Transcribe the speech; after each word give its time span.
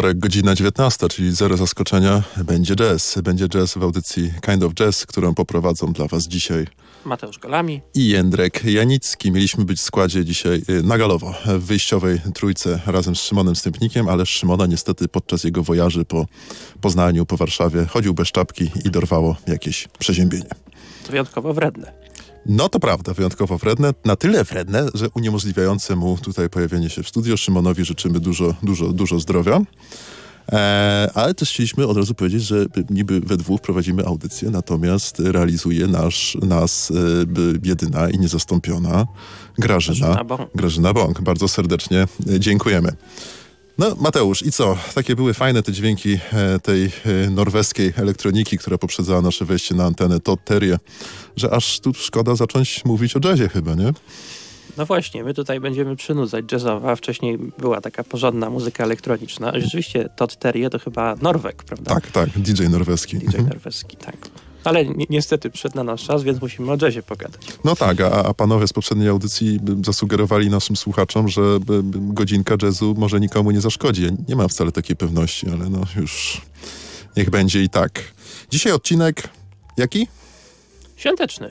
Wtorek, 0.00 0.18
godzina 0.18 0.54
19, 0.54 1.08
czyli 1.08 1.32
zero 1.32 1.56
zaskoczenia. 1.56 2.22
Będzie 2.44 2.74
jazz. 2.74 3.18
Będzie 3.22 3.48
jazz 3.48 3.74
w 3.74 3.82
audycji 3.82 4.32
Kind 4.46 4.62
of 4.62 4.74
Jazz, 4.74 5.06
którą 5.06 5.34
poprowadzą 5.34 5.92
dla 5.92 6.06
was 6.06 6.28
dzisiaj 6.28 6.66
Mateusz 7.04 7.38
Golami 7.38 7.80
i 7.94 8.08
Jędrek 8.08 8.64
Janicki. 8.64 9.32
Mieliśmy 9.32 9.64
być 9.64 9.78
w 9.78 9.82
składzie 9.82 10.24
dzisiaj 10.24 10.62
y, 10.70 10.82
na 10.82 10.98
Galowo, 10.98 11.34
w 11.46 11.64
wyjściowej 11.64 12.20
trójce 12.34 12.80
razem 12.86 13.16
z 13.16 13.20
Szymonem 13.20 13.56
Stępnikiem, 13.56 14.08
ale 14.08 14.26
Szymona 14.26 14.66
niestety 14.66 15.08
podczas 15.08 15.44
jego 15.44 15.62
wojaży 15.62 16.04
po 16.04 16.26
Poznaniu, 16.80 17.26
po 17.26 17.36
Warszawie 17.36 17.86
chodził 17.86 18.14
bez 18.14 18.28
czapki 18.28 18.70
i 18.84 18.90
dorwało 18.90 19.36
jakieś 19.46 19.88
przeziębienie. 19.98 20.50
Wyjątkowo 21.10 21.54
wredne. 21.54 21.92
No 22.46 22.68
to 22.68 22.80
prawda, 22.80 23.14
wyjątkowo 23.14 23.58
wredne. 23.58 23.94
Na 24.04 24.16
tyle 24.16 24.44
wredne, 24.44 24.86
że 24.94 25.08
uniemożliwiające 25.14 25.96
mu 25.96 26.18
tutaj 26.18 26.50
pojawienie 26.50 26.90
się 26.90 27.02
w 27.02 27.08
studio. 27.08 27.36
Szymonowi 27.36 27.84
życzymy 27.84 28.20
dużo, 28.20 28.54
dużo, 28.62 28.92
dużo 28.92 29.20
zdrowia. 29.20 29.60
E, 30.52 31.10
ale 31.14 31.34
też 31.34 31.50
chcieliśmy 31.50 31.86
od 31.86 31.96
razu 31.96 32.14
powiedzieć, 32.14 32.42
że 32.42 32.66
niby 32.90 33.20
we 33.20 33.36
dwóch 33.36 33.60
prowadzimy 33.60 34.06
audycję, 34.06 34.50
natomiast 34.50 35.18
realizuje 35.18 35.86
nasz, 35.86 36.38
nas 36.42 36.90
e, 36.90 36.94
jedyna 37.62 38.10
i 38.10 38.18
niezastąpiona 38.18 39.06
Grażyna, 39.58 39.94
Grażyna 39.98 40.24
Bąk. 40.24 40.50
Grażyna 40.54 40.92
Bąk. 40.92 41.20
Bardzo 41.20 41.48
serdecznie 41.48 42.06
e, 42.30 42.40
dziękujemy. 42.40 42.92
No, 43.78 43.96
Mateusz, 44.00 44.42
i 44.42 44.52
co? 44.52 44.76
Takie 44.94 45.16
były 45.16 45.34
fajne 45.34 45.62
te 45.62 45.72
dźwięki 45.72 46.18
e, 46.32 46.58
tej 46.58 46.84
e, 46.84 47.30
norweskiej 47.30 47.92
elektroniki, 47.96 48.58
która 48.58 48.78
poprzedzała 48.78 49.22
nasze 49.22 49.44
wejście 49.44 49.74
na 49.74 49.84
antenę 49.84 50.20
Todd 50.20 50.44
Terje, 50.44 50.78
że 51.36 51.50
aż 51.50 51.80
tu 51.80 51.94
szkoda 51.94 52.34
zacząć 52.34 52.84
mówić 52.84 53.16
o 53.16 53.20
jazzie 53.24 53.48
chyba, 53.48 53.74
nie? 53.74 53.92
No 54.76 54.86
właśnie, 54.86 55.24
my 55.24 55.34
tutaj 55.34 55.60
będziemy 55.60 55.96
przynudzać 55.96 56.52
jazzowa. 56.52 56.96
Wcześniej 56.96 57.38
była 57.58 57.80
taka 57.80 58.04
porządna 58.04 58.50
muzyka 58.50 58.84
elektroniczna. 58.84 59.52
Rzeczywiście 59.54 60.08
Todd 60.16 60.36
Terje 60.36 60.70
to 60.70 60.78
chyba 60.78 61.14
Norweg, 61.22 61.64
prawda? 61.64 61.94
Tak, 61.94 62.10
tak, 62.10 62.28
DJ 62.30 62.68
norweski. 62.68 63.18
DJ 63.18 63.36
norweski, 63.36 63.96
tak. 63.96 64.16
Ale 64.64 64.86
ni 64.86 65.06
niestety 65.10 65.50
przyszedł 65.50 65.76
na 65.76 65.84
nasz 65.84 66.04
czas, 66.04 66.22
więc 66.22 66.40
musimy 66.40 66.72
o 66.72 66.76
jazzie 66.82 67.02
pogadać. 67.02 67.40
No 67.64 67.76
tak, 67.76 68.00
a, 68.00 68.10
a 68.10 68.34
panowie 68.34 68.68
z 68.68 68.72
poprzedniej 68.72 69.08
audycji 69.08 69.60
zasugerowali 69.84 70.50
naszym 70.50 70.76
słuchaczom, 70.76 71.28
że 71.28 71.42
godzinka 71.92 72.54
jazzu 72.62 72.94
może 72.98 73.20
nikomu 73.20 73.50
nie 73.50 73.60
zaszkodzi. 73.60 74.06
Nie 74.28 74.36
mam 74.36 74.48
wcale 74.48 74.72
takiej 74.72 74.96
pewności, 74.96 75.50
ale 75.50 75.70
no 75.70 75.80
już 75.96 76.40
niech 77.16 77.30
będzie 77.30 77.62
i 77.62 77.68
tak. 77.68 78.02
Dzisiaj 78.50 78.72
odcinek 78.72 79.28
jaki? 79.76 80.08
Świąteczny. 80.96 81.50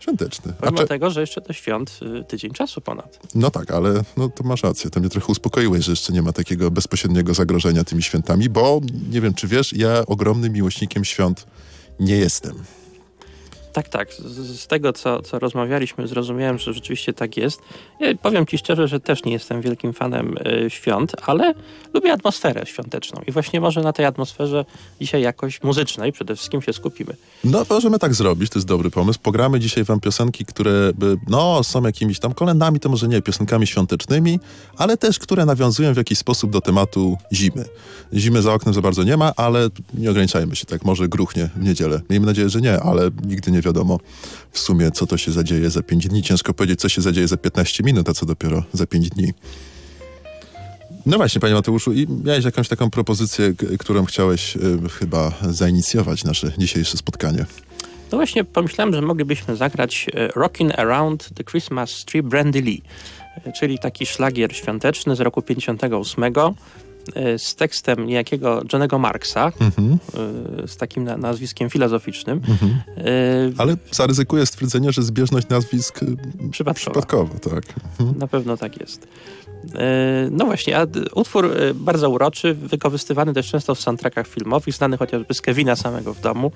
Świąteczny. 0.00 0.52
Pomimo 0.60 0.86
tego, 0.86 1.10
że 1.10 1.20
jeszcze 1.20 1.40
do 1.40 1.52
świąt 1.52 2.00
y, 2.20 2.24
tydzień 2.24 2.50
czasu 2.52 2.80
ponad. 2.80 3.18
No 3.34 3.50
tak, 3.50 3.70
ale 3.70 4.02
no 4.16 4.28
to 4.28 4.44
masz 4.44 4.62
rację. 4.62 4.90
To 4.90 5.00
mnie 5.00 5.08
trochę 5.08 5.26
uspokoiłeś, 5.26 5.84
że 5.84 5.92
jeszcze 5.92 6.12
nie 6.12 6.22
ma 6.22 6.32
takiego 6.32 6.70
bezpośredniego 6.70 7.34
zagrożenia 7.34 7.84
tymi 7.84 8.02
świętami, 8.02 8.48
bo 8.48 8.80
nie 9.10 9.20
wiem, 9.20 9.34
czy 9.34 9.48
wiesz, 9.48 9.72
ja 9.72 10.06
ogromnym 10.06 10.52
miłośnikiem 10.52 11.04
świąt 11.04 11.46
nie 12.00 12.16
jestem. 12.16 12.64
Tak, 13.72 13.88
tak. 13.88 14.12
Z, 14.12 14.60
z, 14.60 14.66
tego, 14.66 14.92
co, 14.92 15.22
co 15.22 15.38
rozmawialiśmy, 15.38 16.08
zrozumiałem, 16.08 16.58
że 16.58 16.72
rzeczywiście 16.72 17.12
tak 17.12 17.36
jest. 17.36 17.60
Ja 18.00 18.14
powiem 18.22 18.46
ci 18.46 18.58
szczerze, 18.58 18.88
że 18.88 19.00
też 19.00 19.24
nie 19.24 19.32
jestem 19.32 19.60
wielkim 19.60 19.92
fanem 19.92 20.34
y, 20.66 20.70
świąt, 20.70 21.12
ale 21.26 21.54
lubię 21.94 22.12
atmosferę 22.12 22.66
świąteczną. 22.66 23.20
I 23.26 23.32
właśnie 23.32 23.60
może 23.60 23.80
na 23.80 23.92
tej 23.92 24.06
atmosferze 24.06 24.64
dzisiaj 25.00 25.22
jakoś 25.22 25.62
muzycznej 25.62 26.12
przede 26.12 26.36
wszystkim 26.36 26.62
się 26.62 26.72
skupimy. 26.72 27.16
No, 27.44 27.66
możemy 27.70 27.98
tak 27.98 28.14
zrobić, 28.14 28.50
to 28.50 28.58
jest 28.58 28.66
dobry 28.66 28.90
pomysł. 28.90 29.18
Pogramy 29.22 29.60
dzisiaj 29.60 29.84
wam 29.84 30.00
piosenki, 30.00 30.44
które 30.44 30.92
by, 30.94 31.16
no, 31.28 31.64
są 31.64 31.82
jakimiś 31.82 32.18
tam 32.18 32.34
kolendami, 32.34 32.80
to 32.80 32.88
może 32.88 33.08
nie, 33.08 33.22
piosenkami 33.22 33.66
świątecznymi, 33.66 34.40
ale 34.76 34.96
też, 34.96 35.18
które 35.18 35.46
nawiązują 35.46 35.94
w 35.94 35.96
jakiś 35.96 36.18
sposób 36.18 36.50
do 36.50 36.60
tematu 36.60 37.16
zimy. 37.32 37.64
Zimy 38.14 38.42
za 38.42 38.54
oknem 38.54 38.74
za 38.74 38.80
bardzo 38.80 39.02
nie 39.02 39.16
ma, 39.16 39.32
ale 39.36 39.68
nie 39.94 40.10
ograniczajmy 40.10 40.56
się, 40.56 40.66
tak 40.66 40.84
może 40.84 41.08
gruchnie 41.08 41.50
w 41.56 41.62
niedzielę. 41.62 42.00
Miejmy 42.10 42.26
nadzieję, 42.26 42.48
że 42.48 42.60
nie, 42.60 42.80
ale 42.80 43.10
nigdy 43.26 43.50
nie 43.50 43.62
wiadomo 43.62 43.67
w 44.52 44.58
sumie, 44.58 44.90
co 44.90 45.06
to 45.06 45.16
się 45.16 45.32
zadzieje 45.32 45.70
za 45.70 45.82
5 45.82 46.08
dni. 46.08 46.22
Ciężko 46.22 46.54
powiedzieć, 46.54 46.80
co 46.80 46.88
się 46.88 47.02
zadzieje 47.02 47.28
za 47.28 47.36
15 47.36 47.84
minut, 47.84 48.08
a 48.08 48.14
co 48.14 48.26
dopiero 48.26 48.62
za 48.72 48.86
5 48.86 49.10
dni. 49.10 49.32
No 51.06 51.16
właśnie, 51.16 51.40
panie 51.40 51.54
Mateuszu, 51.54 51.92
i 51.92 52.06
miałeś 52.24 52.44
jakąś 52.44 52.68
taką 52.68 52.90
propozycję, 52.90 53.54
którą 53.78 54.04
chciałeś 54.04 54.56
y, 54.56 54.88
chyba 54.88 55.32
zainicjować 55.50 56.24
nasze 56.24 56.52
dzisiejsze 56.58 56.96
spotkanie. 56.96 57.46
No 58.12 58.18
właśnie, 58.18 58.44
pomyślałem, 58.44 58.94
że 58.94 59.02
moglibyśmy 59.02 59.56
zagrać 59.56 60.06
y, 60.08 60.28
Rockin' 60.28 60.80
Around 60.80 61.28
the 61.34 61.44
Christmas 61.44 62.04
Tree 62.04 62.22
Brandy 62.22 62.60
Lee, 62.60 62.82
y, 63.46 63.52
czyli 63.52 63.78
taki 63.78 64.06
szlagier 64.06 64.56
świąteczny 64.56 65.16
z 65.16 65.20
roku 65.20 65.42
58 65.42 66.24
Y, 66.24 66.54
z 67.38 67.54
tekstem 67.54 68.06
niejakiego 68.06 68.62
Johnego 68.72 68.98
Marksa, 68.98 69.52
mhm. 69.60 69.98
Y, 70.64 70.68
z 70.68 70.76
takim 70.76 71.04
nazwiskiem 71.04 71.70
filozoficznym. 71.70 72.40
Mhm. 72.48 72.70
Y, 73.06 73.52
Ale 73.58 73.76
zaryzykuję 73.90 74.46
stwierdzenie, 74.46 74.92
że 74.92 75.02
zbieżność 75.02 75.48
nazwisk 75.48 76.00
przypadkowa. 76.50 76.74
przypadkowo 76.74 77.38
tak. 77.38 77.64
Mhm. 78.00 78.18
Na 78.18 78.26
pewno 78.26 78.56
tak 78.56 78.80
jest. 78.80 79.08
No 80.30 80.44
właśnie, 80.44 80.78
a 80.78 80.86
utwór 81.14 81.50
bardzo 81.74 82.10
uroczy, 82.10 82.54
wykorzystywany 82.54 83.34
też 83.34 83.50
często 83.50 83.74
w 83.74 83.80
soundtrackach 83.80 84.26
filmowych, 84.26 84.74
znany 84.74 84.96
chociażby 84.96 85.34
z 85.34 85.40
Kevina 85.40 85.76
samego 85.76 86.14
w 86.14 86.20
domu. 86.20 86.52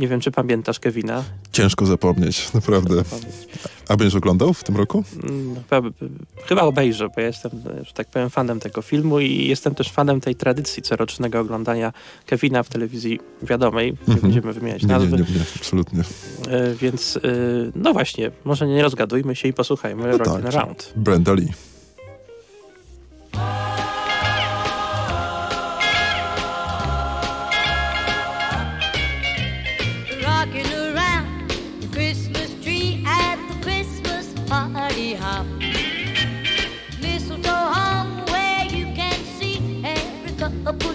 Nie 0.00 0.08
wiem, 0.08 0.20
czy 0.20 0.30
pamiętasz 0.30 0.80
Kevina? 0.80 1.24
Ciężko 1.52 1.86
zapomnieć, 1.86 2.52
naprawdę. 2.52 2.94
Zapomnieć. 2.94 3.34
A 3.88 3.96
będziesz 3.96 4.14
oglądał 4.14 4.54
w 4.54 4.64
tym 4.64 4.76
roku? 4.76 5.04
No, 5.70 5.82
chyba 6.46 6.62
obejrzę, 6.62 7.08
bo 7.08 7.20
ja 7.20 7.26
jestem, 7.26 7.50
że 7.86 7.92
tak 7.94 8.08
powiem, 8.08 8.30
fanem 8.30 8.60
tego 8.60 8.82
filmu 8.82 9.20
i 9.20 9.48
jestem 9.48 9.74
też 9.74 9.90
fanem 9.90 10.20
tej 10.20 10.34
tradycji 10.34 10.82
corocznego 10.82 11.40
oglądania 11.40 11.92
Kevina 12.26 12.62
w 12.62 12.68
telewizji 12.68 13.20
wiadomej. 13.42 13.92
Nie 13.92 13.98
mm 14.06 14.18
-hmm. 14.18 14.22
będziemy 14.22 14.52
wymieniać 14.52 14.82
nazwy. 14.82 15.16
Nie, 15.16 15.22
nie, 15.22 15.34
nie, 15.34 15.44
absolutnie. 15.56 16.02
E, 16.48 16.74
więc, 16.74 17.16
e, 17.16 17.20
no 17.74 17.92
właśnie, 17.92 18.30
może 18.44 18.66
nie 18.66 18.82
rozgadujmy 18.82 19.36
się 19.36 19.48
i 19.48 19.52
posłuchajmy 19.52 20.02
no 20.02 20.18
Rockin' 20.18 20.42
tak, 20.42 20.54
Around. 20.54 20.92
Brenda 20.96 21.32
Lee. 21.32 21.69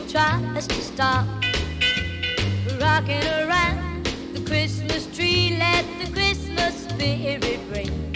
Tries 0.10 0.68
to 0.68 0.76
stop 0.76 1.26
rocking 2.80 3.26
around 3.26 4.06
the 4.34 4.42
Christmas 4.46 5.08
tree. 5.16 5.56
Let 5.58 5.86
the 6.00 6.12
Christmas 6.12 6.88
spirit 6.88 7.60
ring. 7.72 8.15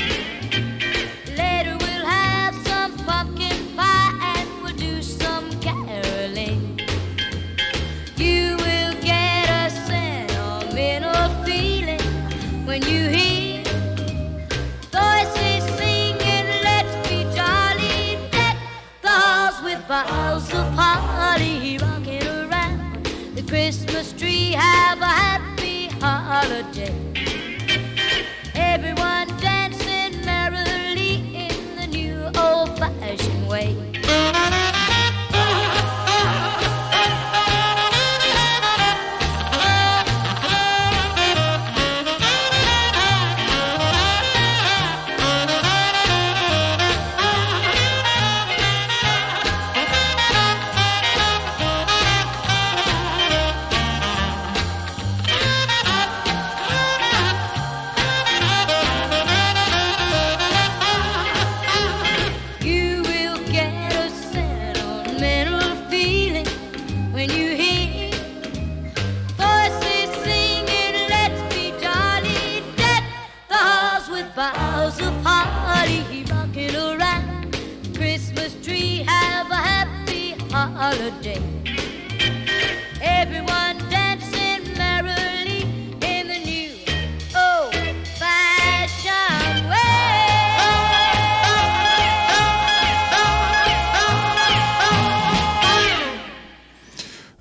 Have 24.59 25.01
a 25.01 25.05
happy 25.05 25.87
holiday. 26.01 27.08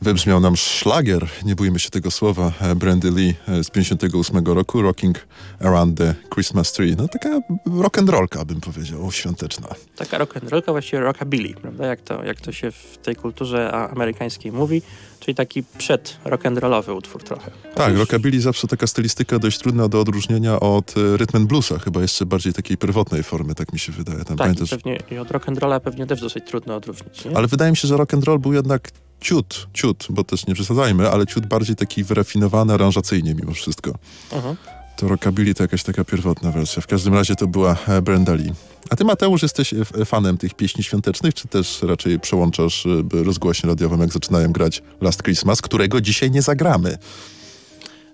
Wybrzmiał 0.09 0.41
nam 0.41 0.57
szlagier, 0.57 1.27
nie 1.45 1.55
bójmy 1.55 1.79
się 1.79 1.91
tego 1.91 2.11
słowa, 2.11 2.53
e, 2.61 2.75
Brandy 2.75 3.11
Lee 3.11 3.35
e, 3.49 3.65
z 3.65 3.71
58 3.71 4.47
roku, 4.47 4.83
Rocking 4.83 5.27
Around 5.61 5.99
the 5.99 6.15
Christmas 6.35 6.73
Tree. 6.73 6.97
No 6.99 7.09
taka 7.09 7.29
rock'n'rollka, 7.67 8.45
bym 8.45 8.61
powiedział, 8.61 9.13
świąteczna. 9.13 9.69
Taka 9.97 10.19
rock'n'rollka, 10.19 10.67
właściwie 10.71 11.01
rockabilly, 11.01 11.55
prawda? 11.55 11.87
Jak 11.87 12.01
to, 12.01 12.25
jak 12.25 12.41
to 12.41 12.53
się 12.53 12.71
w 12.71 12.99
tej 13.03 13.17
kulturze 13.17 13.73
amerykańskiej 13.73 14.53
mówi, 14.53 14.83
czyli 15.21 15.35
taki 15.35 15.63
przed 15.79 16.19
rock'n'rollowy 16.25 16.97
utwór 16.97 17.23
trochę. 17.23 17.51
Tak, 17.75 17.97
rockabilly 17.97 18.41
zawsze 18.41 18.67
taka 18.69 18.87
stylistyka 18.87 19.39
dość 19.39 19.59
trudna 19.59 19.89
do 19.89 20.01
odróżnienia 20.01 20.61
od 20.61 20.95
e, 20.97 21.17
rhythm 21.17 21.37
and 21.37 21.47
bluesa, 21.49 21.79
chyba 21.79 22.03
jeszcze 22.03 22.27
bardziej 22.27 22.53
takiej 22.53 22.77
pierwotnej 22.77 23.23
formy, 23.23 23.55
tak 23.55 23.73
mi 23.73 23.79
się 23.79 23.93
wydaje. 23.93 24.19
Tam 24.19 24.25
Tak, 24.27 24.35
i 24.35 24.39
pamiętasz? 24.39 24.71
pewnie 24.71 24.99
i 25.11 25.19
od 25.19 25.29
rock'n'rolla 25.29 25.81
pewnie 25.81 26.07
też 26.07 26.21
dosyć 26.21 26.45
trudno 26.47 26.77
odróżnić, 26.77 27.25
nie? 27.25 27.37
Ale 27.37 27.47
wydaje 27.47 27.71
mi 27.71 27.77
się, 27.77 27.89
że 27.89 27.97
rock 27.97 28.15
and 28.15 28.25
roll 28.25 28.39
był 28.39 28.53
jednak 28.53 28.91
ciut, 29.21 29.69
ciut, 29.75 30.07
bo 30.11 30.25
też 30.25 30.47
nie 30.47 30.55
przesadzajmy, 30.55 31.11
ale 31.11 31.27
ciut 31.27 31.47
bardziej 31.47 31.77
taki 31.77 32.05
wyrafinowany 32.05 32.75
aranżacyjnie 32.75 33.35
mimo 33.35 33.53
wszystko. 33.53 33.95
Mhm. 34.33 34.57
To 34.97 35.09
rockabilly 35.09 35.55
to 35.55 35.65
jakaś 35.65 35.83
taka 35.83 36.05
pierwotna 36.05 36.53
wersja. 36.53 36.83
W 36.83 36.87
każdym 36.87 37.15
razie 37.15 37.35
to 37.35 37.47
była 37.47 37.77
e, 37.89 38.03
Brenda 38.03 38.35
Lee. 38.35 38.53
A 38.91 38.97
ty, 38.97 39.05
Mateusz, 39.05 39.43
jesteś 39.43 39.75
e, 39.75 39.85
fanem 40.05 40.39
tych 40.39 40.55
pieśni 40.55 40.85
świątecznych, 40.85 41.35
czy 41.35 41.49
też 41.49 41.83
raczej 41.83 42.21
przełączasz 42.21 42.87
rozgłośnie 43.13 43.69
radiową, 43.69 44.01
jak 44.01 44.13
zaczynają 44.13 44.53
grać 44.53 44.83
Last 45.01 45.23
Christmas, 45.23 45.63
którego 45.63 46.01
dzisiaj 46.01 46.31
nie 46.31 46.43
zagramy? 46.43 46.99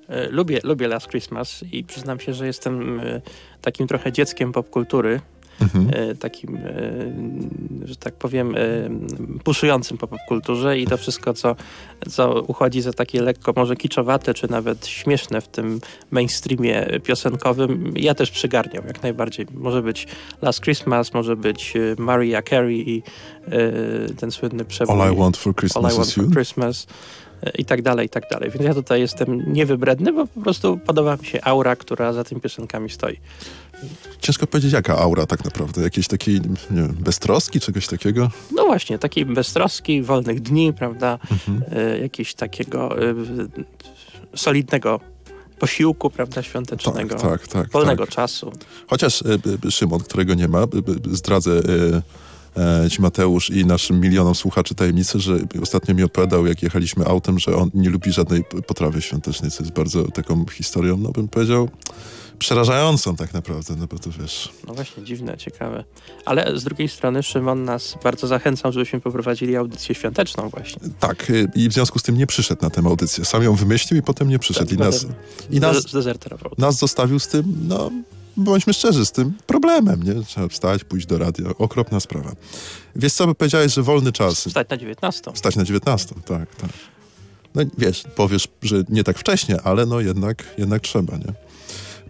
E, 0.08 0.28
Lubię, 0.28 0.60
lubię 0.62 0.88
Last 0.88 1.08
Christmas 1.08 1.64
i 1.72 1.84
przyznam 1.84 2.20
się, 2.20 2.34
że 2.34 2.46
jestem 2.46 3.00
takim 3.62 3.86
trochę 3.86 4.12
dzieckiem 4.12 4.52
popkultury, 4.52 5.20
Mhm. 5.60 5.90
e, 5.92 6.14
takim, 6.14 6.56
e, 6.56 6.60
że 7.84 7.96
tak 7.96 8.14
powiem, 8.14 8.54
e, 8.56 8.58
puszującym 9.44 9.98
po 9.98 10.08
popkulturze 10.08 10.78
i 10.78 10.86
to 10.86 10.96
wszystko, 10.96 11.34
co, 11.34 11.56
co 12.10 12.42
uchodzi 12.42 12.80
za 12.80 12.92
takie 12.92 13.22
lekko 13.22 13.52
może 13.56 13.76
kiczowate, 13.76 14.34
czy 14.34 14.50
nawet 14.50 14.86
śmieszne 14.86 15.40
w 15.40 15.48
tym 15.48 15.80
mainstreamie 16.10 16.86
piosenkowym, 17.02 17.94
ja 17.96 18.14
też 18.14 18.30
przygarniam 18.30 18.86
jak 18.86 19.02
najbardziej. 19.02 19.46
Może 19.54 19.82
być 19.82 20.06
Last 20.42 20.60
Christmas, 20.60 21.14
może 21.14 21.36
być 21.36 21.74
Mariah 21.98 22.44
Carey 22.44 22.76
i 22.76 23.02
ten 24.16 24.30
słynny 24.30 24.64
przebój 24.64 25.00
All 25.00 25.12
I 25.12 25.16
Want 25.16 25.36
for 25.36 25.50
All 25.50 25.54
Christmas 25.54 25.94
I 25.94 25.96
Want 25.96 26.12
for 26.12 26.30
Christmas 26.30 26.86
i 27.58 27.64
tak 27.64 27.82
dalej, 27.82 28.06
i 28.06 28.08
tak 28.08 28.28
dalej. 28.30 28.50
Więc 28.50 28.64
ja 28.64 28.74
tutaj 28.74 29.00
jestem 29.00 29.52
niewybredny, 29.52 30.12
bo 30.12 30.26
po 30.26 30.40
prostu 30.40 30.78
podoba 30.86 31.16
mi 31.16 31.26
się 31.26 31.38
aura, 31.42 31.76
która 31.76 32.12
za 32.12 32.24
tymi 32.24 32.40
piosenkami 32.40 32.90
stoi. 32.90 33.18
Ciężko 34.20 34.46
powiedzieć, 34.46 34.72
jaka 34.72 34.98
aura 34.98 35.26
tak 35.26 35.44
naprawdę. 35.44 35.82
Jakiejś 35.82 36.08
takiej, 36.08 36.40
nie 36.70 36.82
wiem, 36.82 36.96
beztroski, 37.00 37.60
czegoś 37.60 37.86
takiego? 37.86 38.30
No 38.52 38.64
właśnie, 38.64 38.98
takiej 38.98 39.26
beztroski, 39.26 40.02
wolnych 40.02 40.40
dni, 40.40 40.72
prawda, 40.72 41.18
Mhm. 41.30 41.62
e, 41.72 41.98
jakiegoś 41.98 42.34
takiego 42.34 43.02
e, 43.08 43.14
solidnego 44.36 45.00
posiłku, 45.58 46.10
prawda, 46.10 46.42
świątecznego, 46.42 47.14
Tak, 47.14 47.22
tak, 47.22 47.48
tak. 47.48 47.70
wolnego 47.72 48.06
tak. 48.06 48.14
czasu. 48.14 48.52
Chociaż 48.86 49.22
e, 49.66 49.70
Szymon, 49.70 50.00
którego 50.00 50.34
nie 50.34 50.48
ma, 50.48 50.64
zdradzę 51.12 51.50
ci 52.90 53.02
Mateusz 53.02 53.50
i 53.50 53.66
naszym 53.66 54.00
milionom 54.00 54.34
słuchaczy 54.34 54.74
tajemnicę, 54.74 55.18
że 55.18 55.38
ostatnio 55.62 55.94
mi 55.94 56.02
opowiadał, 56.02 56.46
jak 56.46 56.62
jechaliśmy 56.62 57.04
autem, 57.04 57.38
że 57.38 57.56
on 57.56 57.70
nie 57.74 57.90
lubi 57.90 58.12
żadnej 58.12 58.44
potrawy 58.66 59.02
świątecznej, 59.02 59.50
co 59.50 59.62
jest 59.62 59.74
bardzo 59.74 60.04
taką 60.04 60.46
historią, 60.46 60.96
no 60.96 61.10
bym 61.10 61.28
powiedział, 61.28 61.68
przerażającą 62.38 63.16
tak 63.16 63.34
naprawdę, 63.34 63.74
no 63.78 63.86
bo 63.86 63.98
to 63.98 64.10
wiesz... 64.20 64.52
No 64.66 64.74
właśnie, 64.74 65.04
dziwne, 65.04 65.36
ciekawe. 65.36 65.84
Ale 66.24 66.58
z 66.58 66.64
drugiej 66.64 66.88
strony 66.88 67.22
Szymon 67.22 67.64
nas 67.64 67.98
bardzo 68.04 68.26
zachęcał, 68.26 68.72
żebyśmy 68.72 69.00
poprowadzili 69.00 69.56
audycję 69.56 69.94
świąteczną 69.94 70.48
właśnie. 70.48 70.82
Tak, 71.00 71.30
e, 71.30 71.60
i 71.60 71.68
w 71.68 71.72
związku 71.72 71.98
z 71.98 72.02
tym 72.02 72.18
nie 72.18 72.26
przyszedł 72.26 72.62
na 72.62 72.70
tę 72.70 72.82
audycję. 72.84 73.24
Sam 73.24 73.42
ją 73.42 73.54
wymyślił 73.54 74.00
i 74.00 74.02
potem 74.02 74.28
nie 74.28 74.38
przyszedł. 74.38 74.74
I 74.74 74.76
nas, 74.76 75.06
i 75.50 75.60
nas, 75.60 75.76
nas 76.58 76.78
zostawił 76.78 77.18
z 77.18 77.28
tym, 77.28 77.44
no, 77.68 77.90
bądźmy 78.36 78.72
szczerzy, 78.72 79.06
z 79.06 79.12
tym 79.12 79.32
problemem, 79.46 80.02
nie? 80.02 80.24
Trzeba 80.24 80.48
wstać, 80.48 80.84
pójść 80.84 81.06
do 81.06 81.18
radia. 81.18 81.48
Okropna 81.58 82.00
sprawa. 82.00 82.32
Wiesz 82.96 83.12
co, 83.12 83.34
powiedziałeś, 83.34 83.74
że 83.74 83.82
wolny 83.82 84.12
czas. 84.12 84.44
Wstać 84.48 84.68
na 84.68 84.76
19. 84.76 85.32
Wstać 85.34 85.56
na 85.56 85.64
19, 85.64 86.14
tak, 86.14 86.56
tak. 86.56 86.70
No 87.54 87.62
wiesz, 87.78 88.04
powiesz, 88.16 88.48
że 88.62 88.84
nie 88.88 89.04
tak 89.04 89.18
wcześnie, 89.18 89.60
ale 89.62 89.86
no 89.86 90.00
jednak, 90.00 90.44
jednak 90.58 90.82
trzeba, 90.82 91.16
nie? 91.16 91.32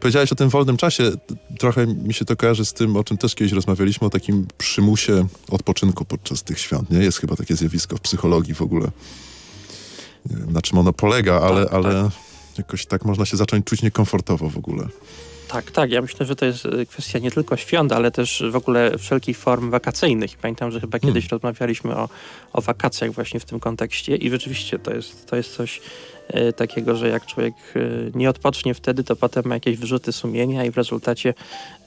Powiedziałeś 0.01 0.33
o 0.33 0.35
tym 0.35 0.49
wolnym 0.49 0.77
czasie, 0.77 1.11
trochę 1.59 1.87
mi 1.87 2.15
się 2.15 2.25
to 2.25 2.37
kojarzy 2.37 2.65
z 2.65 2.73
tym, 2.73 2.97
o 2.97 3.05
czym 3.05 3.17
też 3.17 3.35
kiedyś 3.35 3.53
rozmawialiśmy, 3.53 4.07
o 4.07 4.11
takim 4.11 4.47
przymusie 4.59 5.27
odpoczynku 5.51 6.05
podczas 6.05 6.43
tych 6.43 6.59
świąt, 6.59 6.91
nie? 6.91 6.99
Jest 6.99 7.19
chyba 7.19 7.37
takie 7.37 7.57
zjawisko 7.57 7.97
w 7.97 8.01
psychologii 8.01 8.55
w 8.55 8.63
ogóle. 8.63 8.91
Nie 10.31 10.37
wiem, 10.37 10.53
na 10.53 10.63
czym 10.63 10.79
ono 10.79 10.93
polega, 10.93 11.41
ale, 11.41 11.65
Tak, 11.65 11.75
ale 11.75 12.11
jakoś 12.59 12.87
tak 12.87 13.05
można 13.05 13.25
się 13.25 13.37
zacząć 13.37 13.67
czuć 13.67 13.83
niekomfortowo 13.83 14.51
w 14.51 14.59
ogóle. 14.59 14.89
Tak, 15.55 15.71
tak. 15.71 15.91
Ja 15.91 16.03
myślę, 16.03 16.27
że 16.27 16.37
to 16.37 16.47
jest 16.47 16.67
e, 16.67 16.87
kwestia 16.87 17.19
nie 17.19 17.31
tylko 17.31 17.57
świąt, 17.57 17.93
ale 17.93 18.11
też 18.11 18.43
w 18.51 18.57
ogóle 18.57 18.99
wszelkich 18.99 19.39
form 19.39 19.71
wakacyjnych. 19.71 20.37
Pamiętam, 20.37 20.71
że 20.71 20.81
chyba 20.81 20.99
kiedyś 20.99 21.29
rozmawialiśmy 21.29 21.97
o, 21.97 22.09
o 22.53 22.61
wakacjach 22.61 23.11
właśnie 23.11 23.41
w 23.41 23.45
tym 23.45 23.61
kontekście 23.61 24.17
i 24.17 24.31
rzeczywiście 24.31 24.79
to 24.79 24.95
jest, 24.95 25.27
to 25.27 25.37
jest 25.37 25.57
coś 25.57 25.81
takiego, 26.57 26.97
że 26.97 27.09
jak 27.09 27.27
człowiek 27.27 27.55
e, 27.77 27.81
nie 28.15 28.31
odpocznie 28.31 28.75
wtedy, 28.75 29.05
to 29.05 29.17
potem 29.17 29.43
ma 29.47 29.55
jakieś 29.55 29.77
wyrzuty 29.77 30.13
sumienia 30.13 30.65
i 30.65 30.71
w 30.71 30.77
rezultacie 30.77 31.35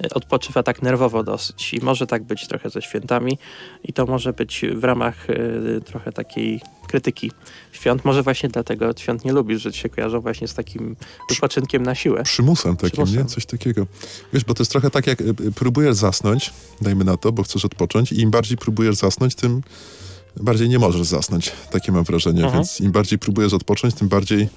e, 0.04 0.10
odpoczywa 0.10 0.64
tak 0.64 0.82
nerwowo 0.82 1.24
dosyć. 1.24 1.74
I 1.74 1.80
może 1.86 2.08
tak 2.08 2.24
być 2.24 2.48
trochę 2.48 2.70
ze 2.70 2.82
świętami 2.82 3.38
i 3.84 3.94
to 3.94 4.06
może 4.06 4.34
być 4.34 4.66
w 4.76 4.84
ramach 4.84 5.30
e, 5.30 5.82
trochę 5.82 6.12
takiej 6.12 6.62
krytyki 6.88 7.32
świąt. 7.72 8.06
Może 8.06 8.24
właśnie 8.24 8.50
dlatego 8.50 8.94
świąt 8.98 9.26
nie 9.26 9.34
lubisz, 9.34 9.62
że 9.62 9.72
ci 9.72 9.80
się 9.80 9.90
kojarzą 9.90 10.20
właśnie 10.22 10.48
z 10.48 10.54
takim 10.54 10.96
wypoczynkiem 11.30 11.84
na 11.84 11.96
siłę. 11.96 12.24
Przymusem 12.24 12.76
takim, 12.76 12.92
Przymusem. 12.92 13.18
nie? 13.18 13.26
Coś 13.26 13.46
takiego. 13.46 13.88
Wiesz, 14.34 14.44
bo 14.44 14.54
to 14.54 14.62
jest 14.62 14.72
trochę 14.72 14.90
tak, 14.90 15.08
jak 15.08 15.18
próbujesz 15.56 15.96
zasnąć, 15.96 16.54
dajmy 16.82 17.04
na 17.04 17.18
to, 17.18 17.32
bo 17.32 17.44
chcesz 17.44 17.66
odpocząć 17.66 18.12
i 18.12 18.22
im 18.22 18.32
bardziej 18.32 18.58
próbujesz 18.58 18.96
zasnąć, 18.96 19.36
tym 19.36 19.62
bardziej 20.40 20.70
nie 20.70 20.80
możesz 20.80 21.08
zasnąć. 21.08 21.52
Takie 21.72 21.92
mam 21.92 22.04
wrażenie, 22.04 22.44
Mhm. 22.44 22.54
więc 22.54 22.80
im 22.82 22.92
bardziej 22.92 23.20
próbujesz 23.20 23.54
odpocząć, 23.54 23.94
tym 23.96 24.08
bardziej 24.08 24.50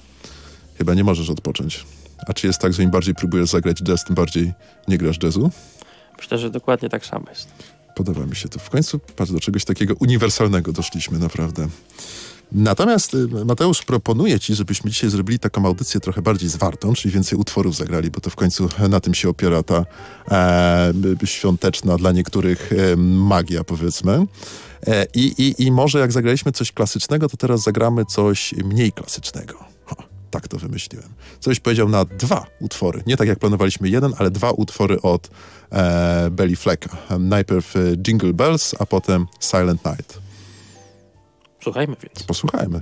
chyba 0.77 0.93
nie 0.93 1.03
możesz 1.03 1.29
odpocząć. 1.29 1.85
A 2.27 2.33
czy 2.33 2.47
jest 2.47 2.59
tak, 2.59 2.73
że 2.73 2.83
im 2.83 2.91
bardziej 2.91 3.15
próbujesz 3.15 3.49
zagrać 3.49 3.77
jazz, 3.77 4.03
tym 4.05 4.15
bardziej 4.15 4.53
nie 4.87 4.97
grasz 4.97 5.23
jazzu? 5.23 5.51
Myślę, 6.17 6.37
że 6.37 6.49
dokładnie 6.49 6.89
tak 6.89 7.05
samo 7.05 7.25
jest. 7.29 7.47
Podoba 7.95 8.25
mi 8.25 8.35
się 8.35 8.49
to. 8.49 8.59
W 8.59 8.69
końcu, 8.69 8.99
patrz, 9.15 9.31
do 9.31 9.39
czegoś 9.39 9.65
takiego 9.65 9.93
uniwersalnego 9.99 10.73
doszliśmy, 10.73 11.19
naprawdę. 11.19 11.67
Natomiast 12.51 13.13
y, 13.13 13.27
Mateusz 13.45 13.83
proponuje 13.83 14.39
ci, 14.39 14.55
żebyśmy 14.55 14.91
dzisiaj 14.91 15.09
zrobili 15.09 15.39
taką 15.39 15.65
audycję 15.65 15.99
trochę 15.99 16.21
bardziej 16.21 16.49
zwartą, 16.49 16.93
czyli 16.93 17.13
więcej 17.13 17.39
utworów 17.39 17.75
zagrali, 17.75 18.11
bo 18.11 18.19
to 18.21 18.29
w 18.29 18.35
końcu 18.35 18.69
na 18.89 18.99
tym 18.99 19.13
się 19.13 19.29
opiera 19.29 19.63
ta 19.63 19.85
e, 20.31 20.93
świąteczna 21.25 21.97
dla 21.97 22.11
niektórych 22.11 22.69
e, 22.73 22.95
magia, 22.97 23.63
powiedzmy. 23.63 24.27
E, 24.87 25.05
i, 25.13 25.33
i, 25.37 25.63
I 25.63 25.71
może 25.71 25.99
jak 25.99 26.11
zagraliśmy 26.11 26.51
coś 26.51 26.71
klasycznego, 26.71 27.29
to 27.29 27.37
teraz 27.37 27.63
zagramy 27.63 28.05
coś 28.05 28.53
mniej 28.53 28.91
klasycznego. 28.91 29.71
Tak 30.31 30.47
to 30.47 30.57
wymyśliłem. 30.57 31.09
Coś 31.39 31.59
powiedział 31.59 31.89
na 31.89 32.05
dwa 32.05 32.45
utwory. 32.59 33.03
Nie 33.07 33.17
tak 33.17 33.27
jak 33.27 33.39
planowaliśmy 33.39 33.89
jeden, 33.89 34.13
ale 34.17 34.31
dwa 34.31 34.51
utwory 34.51 35.01
od 35.01 35.29
e, 35.71 36.29
Belly 36.31 36.55
Flecka. 36.55 36.97
Najpierw 37.19 37.75
e, 37.75 37.79
Jingle 38.07 38.33
Bells, 38.33 38.75
a 38.79 38.85
potem 38.85 39.27
Silent 39.39 39.85
Night. 39.85 40.19
Słuchajmy 41.63 41.95
więc. 42.03 42.23
Posłuchajmy. 42.23 42.81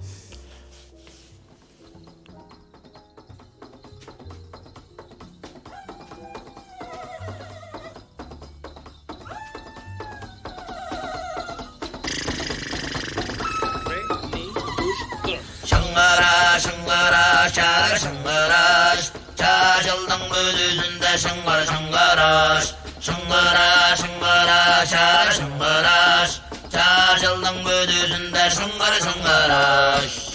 şıngıraş 17.39 17.53
çağır 17.53 17.98
şıngıraş. 18.00 19.00
Çağışıldın 19.38 20.29
göz 20.34 20.60
yüzünde 20.60 21.17
şıngır 21.17 21.65
şıngıraş. 21.65 22.63
Şıngıraş 23.01 24.00
şıngıraş 24.00 24.89
çağır 24.89 25.31
şıngıraş. 25.31 26.31
Çağışıldın 26.72 27.63
göz 27.63 27.93
yüzünde 27.93 28.50
şıngır 28.50 28.93
şıngıraş. 29.00 30.28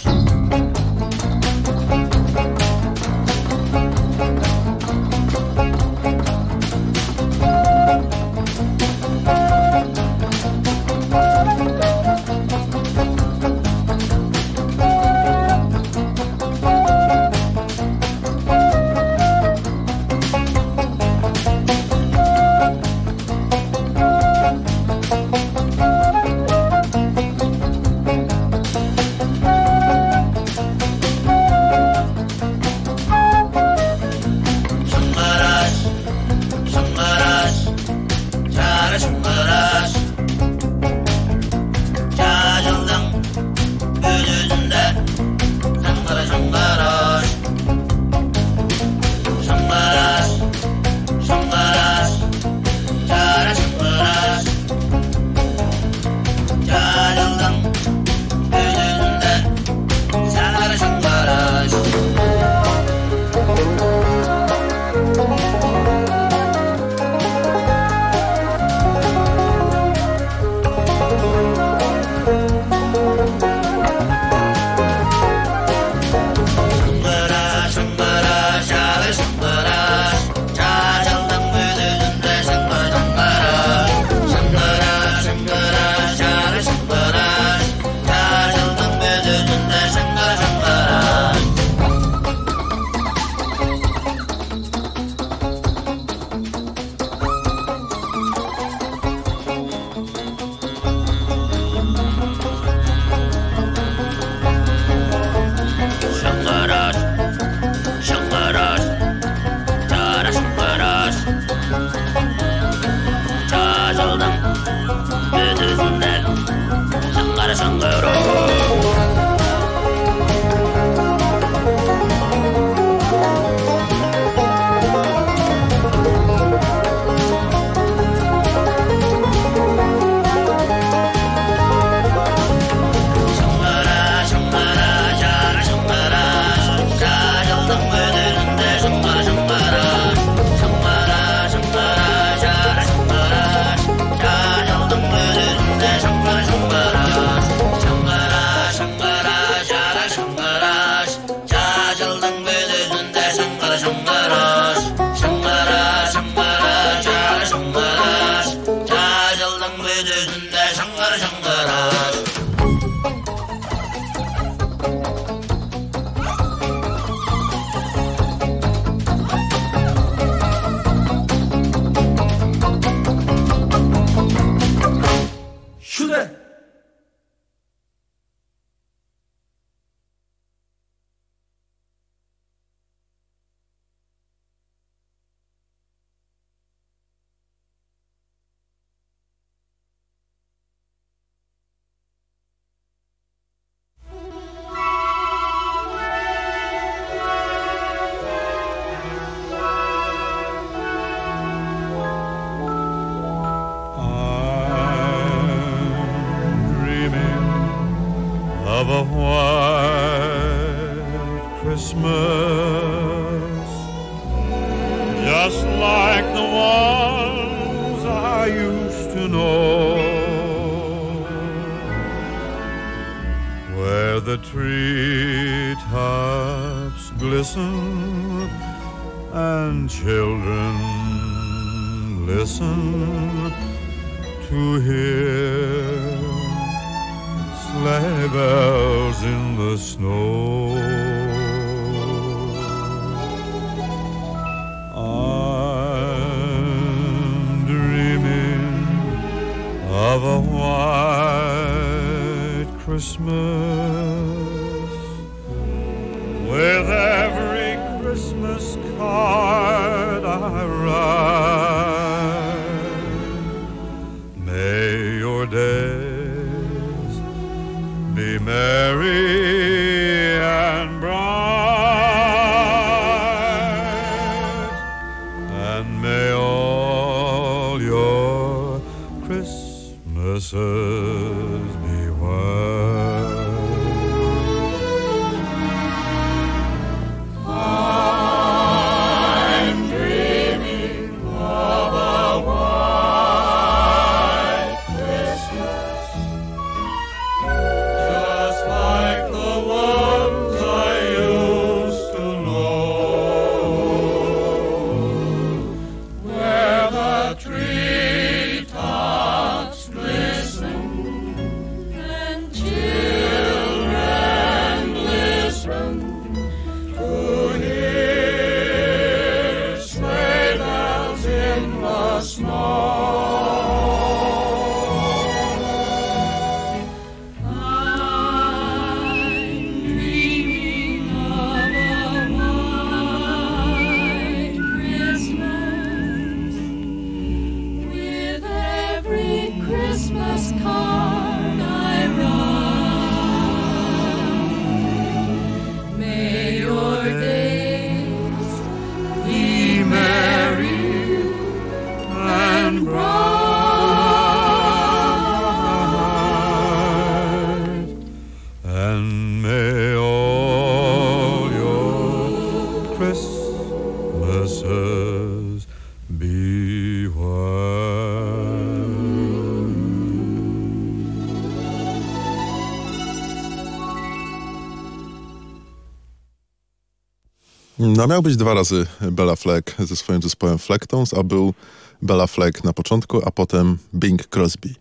No 378.04 378.08
miał 378.08 378.22
być 378.22 378.36
dwa 378.36 378.54
razy 378.54 378.86
Bella 379.00 379.36
Fleck 379.36 379.74
ze 379.78 379.96
swoim 379.96 380.22
zespołem 380.22 380.58
Flecktones, 380.58 381.14
a 381.14 381.22
był 381.22 381.54
Bella 382.02 382.26
Fleck 382.26 382.64
na 382.64 382.72
początku, 382.72 383.20
a 383.26 383.30
potem 383.30 383.78
Bing 383.94 384.26
Crosby. 384.26 384.74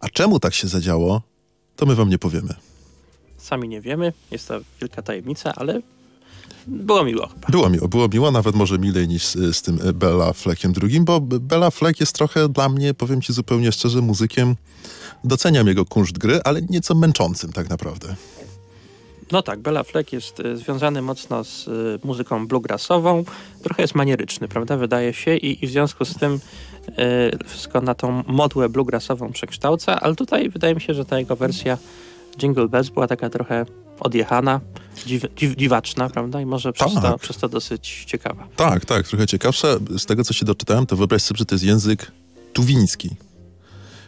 A 0.00 0.08
czemu 0.08 0.40
tak 0.40 0.54
się 0.54 0.68
zadziało, 0.68 1.22
to 1.76 1.86
my 1.86 1.94
wam 1.94 2.08
nie 2.08 2.18
powiemy. 2.18 2.54
Sami 3.38 3.68
nie 3.68 3.80
wiemy, 3.80 4.12
jest 4.30 4.48
to 4.48 4.60
wielka 4.80 5.02
tajemnica, 5.02 5.52
ale 5.56 5.82
było 6.66 7.04
miło 7.04 7.26
chyba. 7.26 7.48
Było 7.48 7.70
miło, 7.70 7.88
było 7.88 8.08
miło, 8.08 8.30
nawet 8.30 8.54
może 8.54 8.78
milej 8.78 9.08
niż 9.08 9.24
z, 9.24 9.56
z 9.56 9.62
tym 9.62 9.78
Bella 9.94 10.32
Fleckiem 10.32 10.72
drugim, 10.72 11.04
bo 11.04 11.20
Bella 11.20 11.70
Fleck 11.70 12.00
jest 12.00 12.14
trochę 12.14 12.48
dla 12.48 12.68
mnie, 12.68 12.94
powiem 12.94 13.22
ci 13.22 13.32
zupełnie 13.32 13.72
szczerze, 13.72 14.00
muzykiem. 14.00 14.56
Doceniam 15.24 15.66
jego 15.66 15.84
kunszt 15.84 16.18
gry, 16.18 16.40
ale 16.44 16.62
nieco 16.62 16.94
męczącym 16.94 17.52
tak 17.52 17.68
naprawdę. 17.68 18.16
No 19.32 19.42
tak, 19.42 19.60
Bella 19.60 19.82
Fleck 19.82 20.12
jest 20.12 20.40
e, 20.40 20.56
związany 20.56 21.02
mocno 21.02 21.44
z 21.44 21.68
e, 21.68 21.70
muzyką 22.06 22.46
bluegrassową. 22.48 23.24
Trochę 23.62 23.82
jest 23.82 23.94
manieryczny, 23.94 24.48
prawda? 24.48 24.76
Wydaje 24.76 25.14
się 25.14 25.36
i, 25.36 25.64
i 25.64 25.68
w 25.68 25.70
związku 25.70 26.04
z 26.04 26.14
tym 26.14 26.40
e, 26.98 27.46
wszystko 27.46 27.80
na 27.80 27.94
tą 27.94 28.22
modłę 28.26 28.68
bluegrassową 28.68 29.32
przekształca, 29.32 30.00
ale 30.00 30.14
tutaj 30.14 30.50
wydaje 30.50 30.74
mi 30.74 30.80
się, 30.80 30.94
że 30.94 31.04
ta 31.04 31.18
jego 31.18 31.36
wersja 31.36 31.78
Jingle 32.38 32.68
Bells 32.68 32.88
była 32.88 33.06
taka 33.06 33.30
trochę 33.30 33.66
odjechana, 34.00 34.60
dziw, 35.06 35.22
dziw, 35.36 35.56
dziwaczna, 35.56 36.10
prawda? 36.10 36.40
I 36.40 36.46
może 36.46 36.72
przez, 36.72 36.94
Tak. 36.94 37.02
to, 37.02 37.18
przez 37.18 37.36
to 37.36 37.48
dosyć 37.48 38.04
ciekawa. 38.06 38.48
Tak, 38.56 38.84
tak, 38.84 39.08
trochę 39.08 39.26
ciekawsze. 39.26 39.78
Z 39.98 40.06
tego, 40.06 40.24
co 40.24 40.32
się 40.32 40.44
doczytałem, 40.44 40.86
to 40.86 40.96
wyobraź 40.96 41.22
sobie, 41.22 41.38
że 41.38 41.44
to 41.44 41.54
jest 41.54 41.64
język 41.64 42.12
tuwiński. 42.52 43.10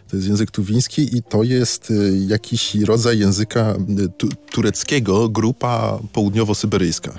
To 0.08 0.16
jest 0.16 0.28
język 0.28 0.50
tuwiński 0.50 1.16
i 1.16 1.22
to 1.22 1.42
jest 1.42 1.90
y, 1.90 2.18
jakiś 2.26 2.74
rodzaj 2.74 3.18
języka 3.18 3.76
y, 3.98 4.08
tu, 4.08 4.28
tureckiego, 4.50 5.28
grupa 5.28 5.98
południowo-syberyjska. 6.12 7.10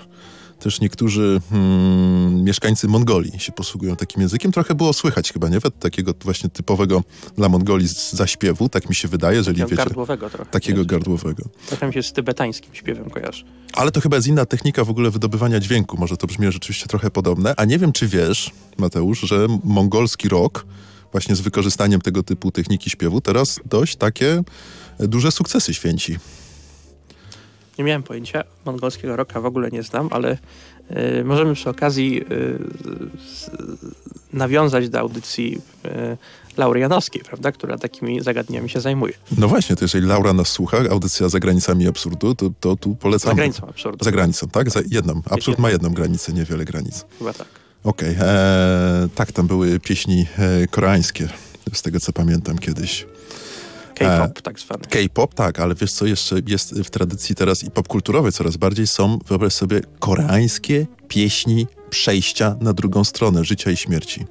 Też 0.59 0.81
niektórzy 0.81 1.41
hmm, 1.49 2.43
mieszkańcy 2.43 2.87
Mongolii 2.87 3.39
się 3.39 3.51
posługują 3.51 3.95
takim 3.95 4.21
językiem. 4.21 4.51
Trochę 4.51 4.75
było 4.75 4.93
słychać 4.93 5.33
chyba, 5.33 5.49
nie? 5.49 5.57
Takiego 5.79 6.13
właśnie 6.23 6.49
typowego 6.49 7.03
dla 7.37 7.49
Mongolii 7.49 7.87
zaśpiewu, 8.11 8.69
tak 8.69 8.89
mi 8.89 8.95
się 8.95 9.07
wydaje, 9.07 9.37
jeżeli 9.37 9.57
Takiego 9.57 9.69
wiecie... 9.69 9.83
gardłowego 9.83 10.29
trochę. 10.29 10.51
Takiego 10.51 10.77
Wiesz? 10.77 10.87
gardłowego. 10.87 11.43
Trochę 11.67 11.87
mi 11.87 11.93
się 11.93 12.03
z 12.03 12.13
tybetańskim 12.13 12.75
śpiewem 12.75 13.09
kojarzy. 13.09 13.43
Ale 13.73 13.91
to 13.91 14.01
chyba 14.01 14.15
jest 14.15 14.27
inna 14.27 14.45
technika 14.45 14.83
w 14.83 14.89
ogóle 14.89 15.11
wydobywania 15.11 15.59
dźwięku. 15.59 15.97
Może 15.97 16.17
to 16.17 16.27
brzmi 16.27 16.51
rzeczywiście 16.51 16.87
trochę 16.87 17.11
podobne. 17.11 17.53
A 17.57 17.65
nie 17.65 17.79
wiem, 17.79 17.91
czy 17.91 18.07
wiesz, 18.07 18.51
Mateusz, 18.77 19.19
że 19.19 19.47
mongolski 19.63 20.29
rock, 20.29 20.65
właśnie 21.15 21.35
z 21.35 21.41
wykorzystaniem 21.41 22.01
tego 22.01 22.23
typu 22.23 22.51
techniki 22.51 22.89
śpiewu, 22.89 23.21
teraz 23.21 23.59
dość 23.65 23.95
takie 23.95 24.43
duże 24.99 25.31
sukcesy 25.31 25.73
święci. 25.73 26.17
Nie 27.77 27.83
miałem 27.83 28.03
pojęcia, 28.03 28.43
mongolskiego 28.65 29.15
rocka 29.15 29.41
w 29.41 29.45
ogóle 29.45 29.69
nie 29.71 29.83
znam, 29.83 30.09
ale 30.11 30.37
y, 31.19 31.23
możemy 31.23 31.53
przy 31.53 31.69
okazji 31.69 32.21
y, 32.21 32.25
s- 33.15 33.51
nawiązać 34.33 34.89
do 34.89 34.99
audycji 34.99 35.61
y, 35.85 36.17
Laury 36.57 36.79
Janowskiej, 36.79 37.21
prawda, 37.23 37.51
która 37.51 37.77
takimi 37.77 38.21
zagadnieniami 38.21 38.69
się 38.69 38.81
zajmuje. 38.81 39.13
No 39.37 39.47
właśnie, 39.47 39.75
to 39.75 39.85
jeżeli 39.85 40.07
Laura 40.07 40.33
nas 40.33 40.47
słucha, 40.47 40.77
audycja 40.91 41.29
za 41.29 41.39
granicami 41.39 41.87
absurdu, 41.87 42.35
to, 42.35 42.49
to 42.59 42.75
tu 42.75 42.95
polecam. 42.95 43.29
Za 43.31 43.35
granicą 43.35 43.67
absurdu. 43.67 44.03
Za 44.05 44.11
granicą, 44.11 44.47
tak? 44.47 44.69
Za 44.69 44.79
jedną. 44.91 45.21
Absurd 45.29 45.59
ma 45.59 45.69
jedną 45.69 45.89
granicę, 45.89 46.33
niewiele 46.33 46.65
granic. 46.65 47.05
Chyba 47.19 47.33
tak. 47.33 47.47
Okej, 47.85 48.15
e, 48.19 49.07
tak, 49.15 49.31
tam 49.31 49.47
były 49.47 49.79
pieśni 49.79 50.25
e, 50.37 50.67
koreańskie, 50.67 51.29
z 51.73 51.81
tego 51.81 51.99
co 51.99 52.13
pamiętam 52.13 52.57
kiedyś. 52.57 53.05
K-pop 53.95 54.41
tak 54.41 54.59
zwany. 54.59 54.83
K-pop, 54.89 55.33
tak, 55.33 55.59
ale 55.59 55.75
wiesz 55.75 55.91
co 55.91 56.05
jeszcze 56.05 56.35
jest 56.47 56.73
w 56.73 56.89
tradycji 56.89 57.35
teraz 57.35 57.63
i 57.63 57.71
popkulturowej 57.71 58.31
coraz 58.31 58.57
bardziej 58.57 58.87
są, 58.87 59.19
wyobraź 59.27 59.53
sobie, 59.53 59.81
koreańskie 59.99 60.87
pieśni 61.07 61.67
przejścia 61.89 62.55
na 62.61 62.73
drugą 62.73 63.03
stronę 63.03 63.43
życia 63.45 63.71
i 63.71 63.77
śmierci. 63.77 64.25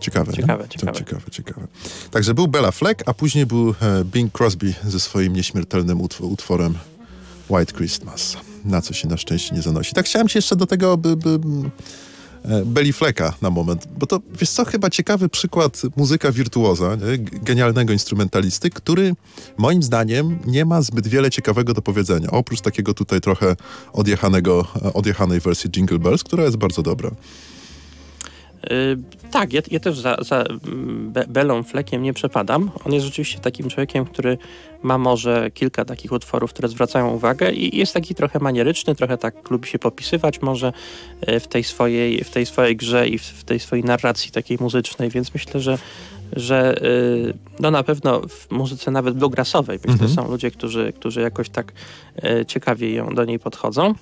Ciekawe, 0.00 0.32
Ciekawe, 0.32 0.62
nie? 0.62 0.68
Ciekawe. 0.68 0.98
ciekawe, 0.98 1.22
ciekawe. 1.30 1.66
Także 2.10 2.34
był 2.34 2.48
Bella 2.48 2.70
Fleck, 2.70 3.02
a 3.06 3.14
później 3.14 3.46
był 3.46 3.68
e, 3.70 3.74
Bing 4.04 4.32
Crosby 4.32 4.74
ze 4.84 5.00
swoim 5.00 5.32
nieśmiertelnym 5.32 5.98
utw- 5.98 6.24
utworem 6.24 6.74
White 7.50 7.72
Christmas. 7.72 8.36
na 8.64 8.82
co 8.82 8.94
się 8.94 9.08
na 9.08 9.16
szczęście 9.16 9.54
nie 9.54 9.62
zanosi. 9.62 9.94
Tak 9.94 10.06
chciałem 10.06 10.28
się 10.28 10.38
jeszcze 10.38 10.56
do 10.56 10.66
tego, 10.66 10.96
by, 10.96 11.16
by 11.16 11.30
e, 11.30 11.70
Belly 12.64 12.92
Fleka 12.92 13.34
na 13.42 13.50
moment, 13.50 13.88
bo 13.98 14.06
to, 14.06 14.20
wiesz 14.40 14.50
co, 14.50 14.64
chyba 14.64 14.90
ciekawy 14.90 15.28
przykład 15.28 15.82
muzyka 15.96 16.32
wirtuoza, 16.32 16.96
nie? 16.96 17.18
Genialnego 17.18 17.92
instrumentalisty, 17.92 18.70
który 18.70 19.14
moim 19.58 19.82
zdaniem 19.82 20.38
nie 20.46 20.64
ma 20.64 20.82
zbyt 20.82 21.08
wiele 21.08 21.30
ciekawego 21.30 21.74
do 21.74 21.82
powiedzenia, 21.82 22.30
oprócz 22.30 22.60
takiego 22.60 22.94
tutaj 22.94 23.20
trochę 23.20 23.56
odjechanego, 23.92 24.66
e, 24.84 24.92
odjechanej 24.92 25.40
wersji 25.40 25.70
Jingle 25.70 25.98
Bells, 25.98 26.24
która 26.24 26.44
jest 26.44 26.56
bardzo 26.56 26.82
dobra. 26.82 27.10
Y, 28.70 28.98
tak, 29.30 29.52
ja, 29.52 29.60
ja 29.70 29.80
też 29.80 29.98
za, 29.98 30.16
za 30.20 30.44
Be 30.96 31.24
Belą 31.28 31.62
Fleckiem 31.62 32.02
nie 32.02 32.12
przepadam. 32.12 32.70
On 32.84 32.92
jest 32.92 33.06
rzeczywiście 33.06 33.38
takim 33.38 33.68
człowiekiem, 33.68 34.04
który 34.04 34.38
ma 34.82 34.98
może 34.98 35.50
kilka 35.50 35.84
takich 35.84 36.12
utworów, 36.12 36.52
które 36.52 36.68
zwracają 36.68 37.10
uwagę 37.10 37.52
i 37.52 37.76
jest 37.76 37.94
taki 37.94 38.14
trochę 38.14 38.38
manieryczny, 38.38 38.94
trochę 38.94 39.18
tak 39.18 39.50
lubi 39.50 39.68
się 39.68 39.78
popisywać 39.78 40.42
może 40.42 40.72
y, 41.28 41.40
w 41.40 41.48
tej 41.48 41.64
swojej, 41.64 42.24
w 42.24 42.30
tej 42.30 42.46
swojej 42.46 42.76
grze 42.76 43.08
i 43.08 43.18
w, 43.18 43.44
tej 43.44 43.60
swojej 43.60 43.84
narracji 43.84 44.30
takiej 44.30 44.58
muzycznej, 44.60 45.10
więc 45.10 45.34
myślę, 45.34 45.60
że 45.60 45.78
że 46.36 46.82
y, 46.82 47.34
no 47.60 47.70
na 47.70 47.82
pewno 47.82 48.20
w 48.28 48.50
muzyce 48.50 48.90
nawet 48.90 49.16
bluegrassowej 49.16 49.78
myślę, 49.78 49.92
Mhm. 49.92 50.10
są 50.10 50.30
ludzie, 50.30 50.50
którzy, 50.50 50.92
którzy 50.92 51.20
jakoś 51.20 51.48
tak 51.48 51.72
ciekawie 52.46 52.94
ją 52.94 53.14
do 53.14 53.24
niej 53.24 53.38
podchodzą. 53.38 53.94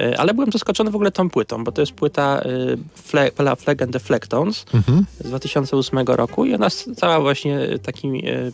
Y, 0.00 0.18
Ale 0.18 0.34
byłem 0.34 0.52
zaskoczony 0.52 0.90
w 0.90 0.94
ogóle 0.94 1.10
tą 1.10 1.30
płytą, 1.30 1.64
bo 1.64 1.72
to 1.72 1.82
jest 1.82 1.92
płyta 1.92 2.40
y, 2.42 2.78
Fle- 3.12 3.56
Flag 3.56 3.82
and 3.82 3.92
the 3.92 4.00
Flectons 4.00 4.64
Mhm. 4.74 5.04
z 5.20 5.28
2008 5.28 5.98
roku 6.06 6.44
i 6.44 6.54
ona 6.54 6.66
jest 6.66 6.90
cała 6.96 7.20
właśnie 7.20 7.58
takimi, 7.82 8.28
y, 8.28 8.52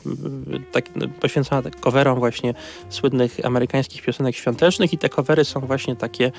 tak, 0.72 0.84
poświęcona 1.20 1.62
tak 1.62 1.80
coverom 1.80 2.18
właśnie 2.18 2.54
słynnych 2.88 3.36
amerykańskich 3.44 4.02
piosenek 4.02 4.36
świątecznych 4.36 4.92
i 4.92 4.98
te 4.98 5.08
covery 5.08 5.44
są 5.44 5.60
właśnie 5.60 5.96
takie 5.96 6.32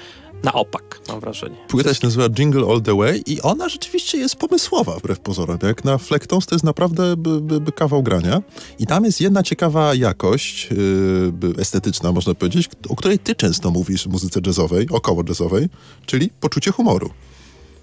na 0.44 0.54
opak, 0.54 1.02
mam 1.08 1.20
wrażenie. 1.20 1.58
Płyta 1.68 1.94
się 1.94 2.00
nazywa 2.04 2.30
Jingle 2.30 2.66
All 2.72 2.82
The 2.82 2.98
Way 2.98 3.24
i 3.26 3.42
ona 3.42 3.70
rzeczywiście 3.70 4.18
jest 4.18 4.36
pomysłowa, 4.36 4.98
wbrew 4.98 5.20
pozorom. 5.20 5.58
Jak 5.64 5.86
na 5.86 5.98
Flectons 5.98 6.46
to 6.46 6.56
jest 6.56 6.66
naprawdę 6.66 7.18
by, 7.18 7.42
by, 7.42 7.62
by 7.62 7.72
kawał 7.72 8.04
grania. 8.04 8.42
I 8.80 8.86
tam 8.86 9.06
jest 9.06 9.22
jedna 9.22 9.44
ciekawa 9.44 9.96
jakość 9.96 10.70
yy, 10.72 11.54
estetyczna, 11.58 12.12
można 12.12 12.34
powiedzieć, 12.34 12.70
o 12.90 12.96
której 12.96 13.20
ty 13.20 13.36
często 13.36 13.72
mówisz 13.72 14.04
w 14.04 14.08
muzyce 14.08 14.40
jazzowej, 14.46 14.88
około 14.92 15.24
jazzowej, 15.28 15.70
czyli 16.06 16.30
poczucie 16.40 16.72
humoru. 16.72 17.10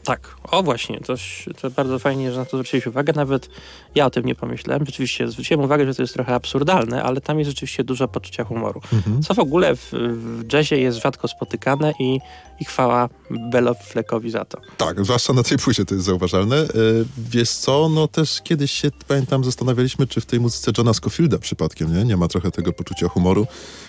Tak, 0.06 0.36
o 0.42 0.62
właśnie, 0.62 1.00
to, 1.00 1.14
to 1.60 1.70
bardzo 1.70 1.98
fajnie, 1.98 2.32
że 2.32 2.38
na 2.38 2.44
to 2.44 2.50
zwróciłeś 2.50 2.86
uwagę. 2.86 3.12
Nawet 3.12 3.48
ja 3.94 4.06
o 4.06 4.10
tym 4.10 4.24
nie 4.24 4.34
pomyślałem. 4.34 4.86
Rzeczywiście 4.86 5.28
zwróciłem 5.28 5.64
uwagę, 5.64 5.86
że 5.86 5.94
to 5.94 6.02
jest 6.02 6.14
trochę 6.14 6.34
absurdalne, 6.34 7.02
ale 7.02 7.20
tam 7.20 7.38
jest 7.38 7.50
rzeczywiście 7.50 7.84
dużo 7.84 8.08
poczucia 8.08 8.44
humoru. 8.44 8.80
Co 9.28 9.34
w 9.34 9.38
ogóle 9.38 9.76
w, 9.76 9.92
w 9.92 10.52
jazzie 10.52 10.78
jest 10.78 10.98
rzadko 10.98 11.28
spotykane 11.28 11.92
i, 11.98 12.20
i 12.60 12.64
chwała 12.64 13.08
Bello 13.30 13.74
Fleckowi 13.74 14.30
za 14.30 14.44
to. 14.44 14.60
Tak, 14.76 15.04
zwłaszcza 15.04 15.32
na 15.32 15.42
tej 15.42 15.58
płycie 15.58 15.84
to 15.84 15.94
jest 15.94 16.06
zauważalne. 16.06 16.56
Yy, 16.56 17.06
wiesz 17.18 17.50
co, 17.50 17.88
no 17.88 18.08
też 18.08 18.42
kiedyś 18.42 18.72
się, 18.72 18.90
pamiętam, 19.08 19.44
zastanawialiśmy, 19.44 20.06
czy 20.06 20.20
w 20.20 20.26
tej 20.26 20.40
muzyce 20.40 20.72
Johna 20.78 20.94
Scofielda 20.94 21.38
przypadkiem, 21.38 21.94
nie? 21.94 22.04
Nie 22.04 22.16
ma 22.16 22.28
trochę 22.28 22.50
tego 22.50 22.72
poczucia 22.72 23.08
humoru, 23.08 23.46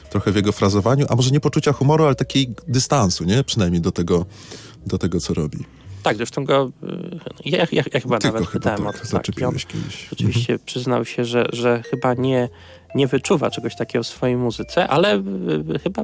trochę 0.10 0.32
w 0.32 0.36
jego 0.36 0.52
frazowaniu, 0.52 1.06
a 1.10 1.16
może 1.16 1.32
nie 1.32 1.40
poczucia 1.40 1.74
humoru, 1.74 2.06
ale 2.06 2.16
takiej 2.16 2.54
dystansu, 2.68 3.24
nie? 3.24 3.44
Przynajmniej 3.44 3.82
do 3.82 3.92
tego, 3.92 4.26
do 4.86 4.98
tego 4.98 5.20
co 5.20 5.34
robi. 5.34 5.77
Tak, 6.08 6.18
zresztą 6.18 6.46
go, 6.46 6.72
y, 6.84 7.20
ja, 7.46 7.58
ja, 7.72 7.84
ja 7.94 8.00
chyba 8.00 8.18
nawet 8.24 8.48
pytałem 8.50 8.84
tak, 8.84 8.96
o 8.96 9.00
to. 9.00 9.08
Tak, 9.12 9.48
on 9.48 9.56
kiedyś. 9.56 10.08
rzeczywiście 10.10 10.60
przyznał 10.60 11.06
się, 11.06 11.26
że, 11.26 11.46
że 11.54 11.84
chyba 11.84 12.14
nie, 12.14 12.50
nie 12.96 13.08
wyczuwa 13.08 13.52
czegoś 13.52 13.76
takiego 13.76 14.04
w 14.04 14.08
swojej 14.08 14.38
muzyce, 14.38 14.88
ale 14.88 15.16
y, 15.16 15.22
y, 15.76 15.80
chyba 15.80 16.04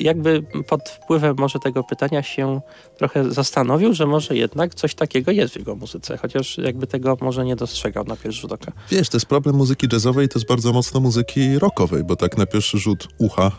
jakby 0.00 0.42
pod 0.68 0.88
wpływem 0.88 1.36
może 1.38 1.58
tego 1.58 1.84
pytania 1.84 2.22
się 2.22 2.60
trochę 2.98 3.32
zastanowił, 3.32 3.94
że 3.94 4.06
może 4.06 4.36
jednak 4.36 4.74
coś 4.74 4.94
takiego 4.94 5.30
jest 5.30 5.54
w 5.54 5.56
jego 5.56 5.76
muzyce, 5.76 6.16
chociaż 6.16 6.58
jakby 6.58 6.86
tego 6.86 7.16
może 7.20 7.44
nie 7.44 7.56
dostrzegał 7.56 8.04
na 8.04 8.16
pierwszy 8.16 8.40
rzut 8.40 8.52
oka. 8.52 8.72
Wiesz, 8.90 9.08
to 9.08 9.16
jest 9.16 9.26
problem 9.26 9.56
muzyki 9.56 9.86
jazzowej, 9.92 10.28
to 10.28 10.38
jest 10.38 10.48
bardzo 10.48 10.72
mocno 10.72 11.00
muzyki 11.00 11.58
rockowej, 11.58 12.04
bo 12.04 12.16
tak 12.16 12.38
na 12.38 12.46
pierwszy 12.46 12.78
rzut 12.78 13.08
ucha 13.18 13.50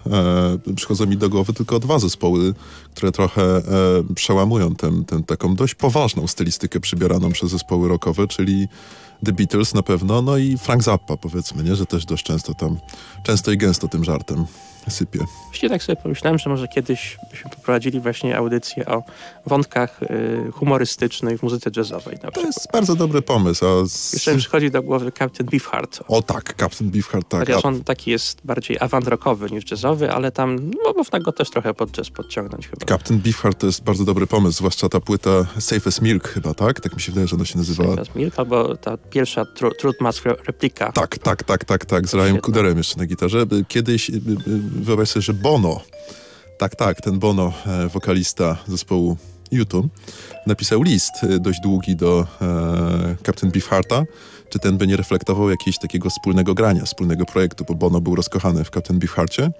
e, 0.67 0.73
przychodzą 0.75 1.05
mi 1.05 1.17
do 1.17 1.29
głowy 1.29 1.53
tylko 1.53 1.79
dwa 1.79 1.99
zespoły, 1.99 2.53
które 2.95 3.11
trochę 3.11 3.41
e, 3.41 3.61
przełamują 4.15 4.75
tę 4.75 4.91
taką 5.27 5.55
dość 5.55 5.75
poważną 5.75 6.27
stylistykę 6.27 6.79
przybieraną 6.79 7.31
przez 7.31 7.51
zespoły 7.51 7.87
rockowe, 7.87 8.27
czyli 8.27 8.67
The 9.25 9.31
Beatles 9.31 9.73
na 9.73 9.83
pewno, 9.83 10.21
no 10.21 10.37
i 10.37 10.57
Frank 10.57 10.83
Zappa 10.83 11.17
powiedzmy, 11.17 11.63
nie, 11.63 11.75
że 11.75 11.85
też 11.85 12.05
dość 12.05 12.23
często 12.23 12.53
tam, 12.53 12.77
często 13.23 13.51
i 13.51 13.57
gęsto 13.57 13.87
tym 13.87 14.03
żartem 14.03 14.45
sypie. 14.91 15.19
Właściwie 15.45 15.69
tak 15.69 15.83
sobie 15.83 15.95
pomyślałem, 15.95 16.39
że 16.39 16.49
może 16.49 16.67
kiedyś 16.67 17.17
byśmy 17.31 17.49
poprowadzili 17.49 17.99
właśnie 17.99 18.37
audycję 18.37 18.85
o 18.85 19.03
wątkach 19.45 20.03
y, 20.03 20.51
humorystycznych 20.51 21.39
w 21.39 21.43
muzyce 21.43 21.69
jazzowej 21.77 22.17
To 22.33 22.41
jest 22.41 22.71
bardzo 22.73 22.95
dobry 22.95 23.21
pomysł, 23.21 23.65
a 23.65 23.85
z... 23.87 24.13
Jeszcze 24.13 24.33
mi 24.33 24.39
przychodzi 24.39 24.71
do 24.71 24.81
głowy 24.83 25.11
Captain 25.11 25.49
Beefheart. 25.49 25.99
O 26.07 26.21
tak, 26.21 26.55
Captain 26.59 26.89
Beefheart, 26.91 27.29
tak. 27.29 27.39
Chociaż 27.39 27.65
on 27.65 27.83
taki 27.83 28.11
jest 28.11 28.41
bardziej 28.45 28.77
avant-rockowy 28.79 29.51
niż 29.51 29.71
jazzowy, 29.71 30.11
ale 30.11 30.31
tam 30.31 30.55
no, 30.85 30.93
można 30.97 31.19
go 31.19 31.31
też 31.31 31.49
trochę 31.49 31.73
pod 31.73 31.91
jazz 31.91 32.09
podciągnąć 32.09 32.67
chyba. 32.67 32.85
Captain 32.85 33.19
Beefheart 33.19 33.59
to 33.59 33.65
jest 33.65 33.83
bardzo 33.83 34.05
dobry 34.05 34.27
pomysł, 34.27 34.57
zwłaszcza 34.57 34.89
ta 34.89 34.99
płyta 34.99 35.29
Safe 35.59 35.87
as 35.87 36.01
Milk 36.01 36.27
chyba, 36.27 36.53
tak? 36.53 36.81
Tak 36.81 36.95
mi 36.95 37.01
się 37.01 37.11
wydaje, 37.11 37.27
że 37.27 37.35
ona 37.35 37.45
się 37.45 37.57
nazywała. 37.57 37.95
Teraz 37.95 38.15
Milk, 38.15 38.39
albo 38.39 38.77
ta 38.77 38.97
pierwsza 38.97 39.45
tru, 39.45 39.71
Truth 39.71 40.01
Mask 40.01 40.25
re- 40.25 40.35
replika. 40.47 40.91
Tak, 40.91 41.17
tak, 41.17 41.43
tak, 41.43 41.65
tak, 41.65 41.85
tak, 41.85 42.07
z 42.07 42.13
Ryan. 42.13 42.37
Kuderem 42.37 42.77
jeszcze 42.77 42.97
na 42.97 43.05
gitarze. 43.05 43.45
Kiedyś, 43.67 44.11
wyobraź 44.81 45.09
sobie, 45.09 45.23
że 45.23 45.33
Bono, 45.33 45.81
tak, 46.57 46.75
tak, 46.75 47.01
ten 47.01 47.19
Bono, 47.19 47.53
e, 47.65 47.87
wokalista 47.87 48.57
zespołu 48.67 49.17
YouTube, 49.51 49.87
napisał 50.45 50.83
list 50.83 51.23
y, 51.23 51.39
dość 51.39 51.59
długi 51.63 51.95
do 51.95 52.27
e, 52.41 53.15
Captain 53.25 53.51
Beefhearta, 53.51 54.03
czy 54.49 54.59
ten 54.59 54.77
by 54.77 54.87
nie 54.87 54.97
reflektował 54.97 55.49
jakiegoś 55.49 55.79
takiego 55.79 56.09
wspólnego 56.09 56.53
grania, 56.53 56.85
wspólnego 56.85 57.25
projektu, 57.25 57.65
bo 57.67 57.75
Bono 57.75 58.01
był 58.01 58.15
rozkochany 58.15 58.63
w 58.63 58.69
Captain 58.69 58.99
Beefhearcie. 58.99 59.51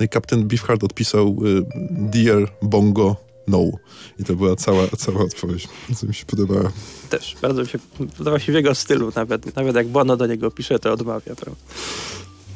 No 0.00 0.06
i 0.06 0.08
Captain 0.08 0.48
Beefheart 0.48 0.84
odpisał 0.84 1.36
y, 1.44 1.62
Dear 1.90 2.52
Bongo, 2.62 3.16
no. 3.46 3.58
I 4.18 4.24
to 4.24 4.34
była 4.34 4.56
cała, 4.56 4.88
cała 4.98 5.20
odpowiedź, 5.20 5.68
co 5.96 6.06
mi 6.06 6.14
się 6.14 6.26
podobała. 6.26 6.72
Też 7.10 7.36
bardzo 7.42 7.62
mi 7.62 7.68
się 7.68 7.78
podoba 8.18 8.38
się 8.38 8.52
w 8.52 8.54
jego 8.54 8.74
stylu, 8.74 9.12
nawet, 9.16 9.56
nawet 9.56 9.76
jak 9.76 9.88
Bono 9.88 10.16
do 10.16 10.26
niego 10.26 10.50
pisze, 10.50 10.78
to 10.78 10.92
odmawia. 10.92 11.34
Prawda? 11.34 11.56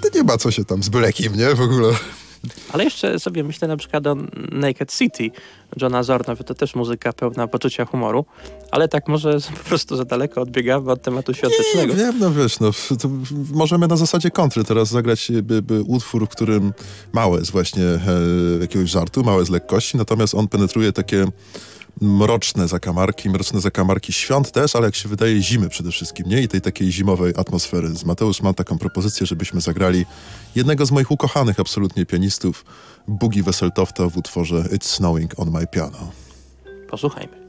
To 0.03 0.09
nie 0.15 0.23
ma 0.23 0.39
co 0.39 0.51
się 0.51 0.65
tam 0.65 0.83
z 0.83 0.89
Blekiem, 0.89 1.37
nie? 1.37 1.55
W 1.55 1.61
ogóle. 1.61 1.95
Ale 2.73 2.85
jeszcze 2.85 3.19
sobie 3.19 3.45
myślę 3.45 3.69
na 3.69 3.77
przykład 3.77 4.07
o 4.07 4.17
Naked 4.53 4.93
City 4.93 5.31
Johna 5.83 6.03
Zorna, 6.03 6.37
to 6.37 6.55
też 6.55 6.75
muzyka 6.75 7.13
pełna 7.13 7.47
poczucia 7.47 7.85
humoru, 7.85 8.25
ale 8.71 8.89
tak 8.89 9.09
może 9.09 9.39
po 9.63 9.69
prostu 9.69 9.97
za 9.97 10.05
daleko 10.05 10.41
odbiegamy 10.41 10.91
od 10.91 11.03
tematu 11.03 11.35
świątecznego. 11.35 11.95
Nie, 11.95 11.99
wiem, 11.99 12.19
no 12.19 12.31
wiesz, 12.31 12.61
no, 12.61 12.71
możemy 13.53 13.89
na 13.89 13.97
zasadzie 13.97 14.31
kontry 14.31 14.65
teraz 14.65 14.89
zagrać 14.89 15.33
by, 15.43 15.63
by 15.63 15.83
utwór, 15.83 16.27
w 16.27 16.29
którym 16.29 16.73
małe 17.13 17.39
jest 17.39 17.51
właśnie 17.51 17.85
e, 17.85 18.01
jakiegoś 18.61 18.91
żartu, 18.91 19.23
małe 19.23 19.45
z 19.45 19.51
lekkości, 19.51 19.97
natomiast 19.97 20.35
on 20.35 20.49
penetruje 20.49 20.93
takie 20.93 21.27
mroczne 22.01 22.69
zakamarki, 22.69 23.31
mroczne 23.31 23.61
zakamarki 23.61 24.13
świąt 24.13 24.53
też, 24.53 24.77
ale 24.77 24.87
jak 24.87 24.95
się 24.95 25.09
wydaje 25.09 25.43
zimy 25.43 25.69
przede 25.69 25.91
wszystkim, 25.91 26.29
nie? 26.29 26.43
I 26.43 26.49
tej 26.49 26.61
takiej 26.61 26.93
zimowej 26.93 27.33
atmosfery. 27.37 27.89
Z 27.89 28.05
Mateusz 28.05 28.43
mam 28.43 28.55
taką 28.55 28.79
propozycję, 28.79 29.27
żebyśmy 29.27 29.61
zagrali 29.61 30.07
jednego 30.55 30.87
z 30.87 30.91
moich 30.91 31.11
ukochanych 31.11 31.61
absolutnie 31.61 32.07
pianistów, 32.07 32.65
Boogie 33.09 33.43
Wesseltofta 33.43 34.09
w 34.09 34.17
utworze 34.17 34.57
It's 34.57 34.85
Snowing 34.85 35.41
on 35.41 35.51
My 35.51 35.67
Piano. 35.67 36.13
Posłuchajmy. 36.91 37.48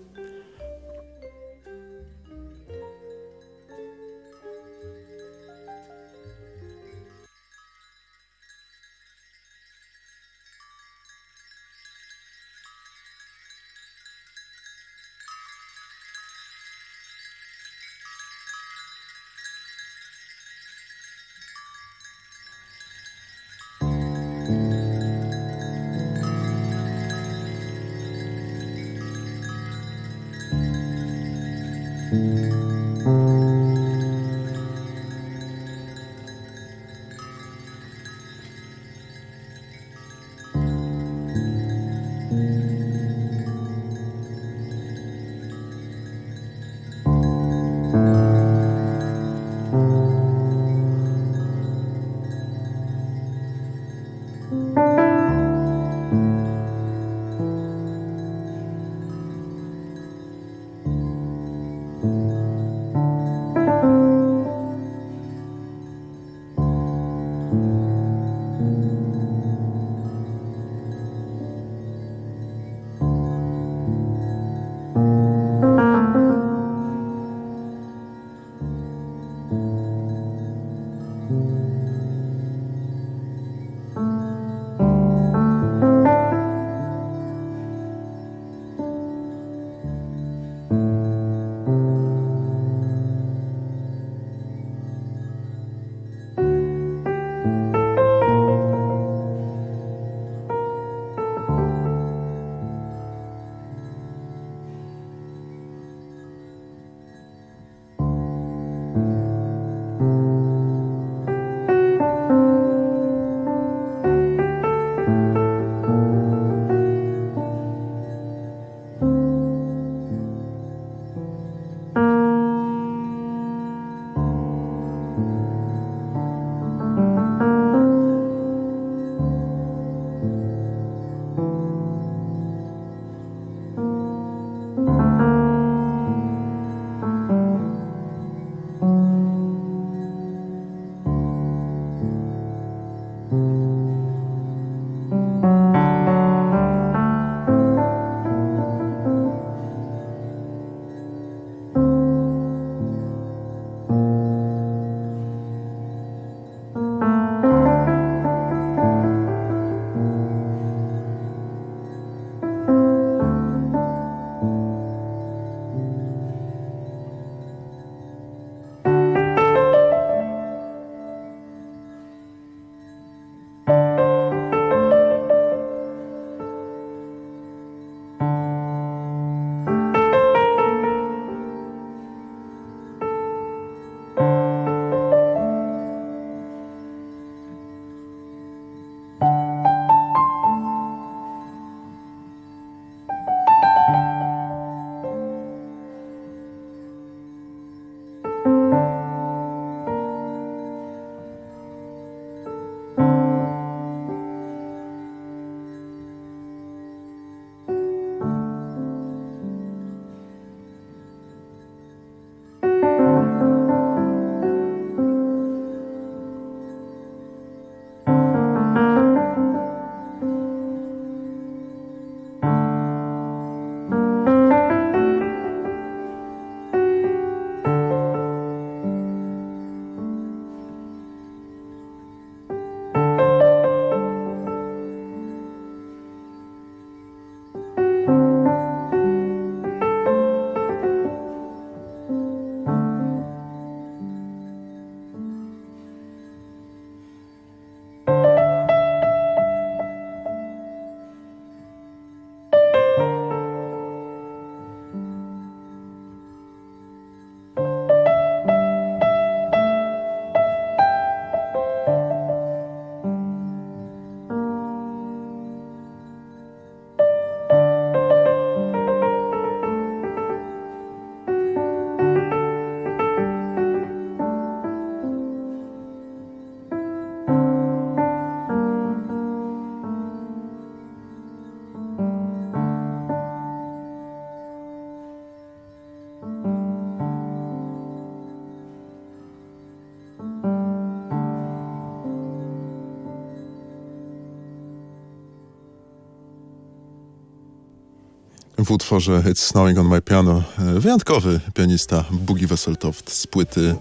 W 298.70 298.72
utworze 298.72 299.24
It's 299.26 299.42
Snowing 299.42 299.80
on 299.80 299.88
My 299.88 300.02
Piano 300.02 300.44
e, 300.60 300.80
wyjątkowy 300.80 301.40
pianista 301.54 302.06
Boogie 302.12 302.48
Wesseltoft 302.48 303.12
z 303.12 303.28
płyty 303.28 303.76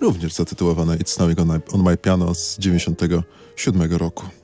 również 0.00 0.32
zatytułowanej 0.32 0.98
It's 0.98 1.08
Snowing 1.08 1.40
on 1.40 1.48
My, 1.48 1.60
on 1.72 1.82
my 1.82 1.96
Piano 1.96 2.34
z 2.34 2.58
97 2.58 3.92
roku. 3.92 4.37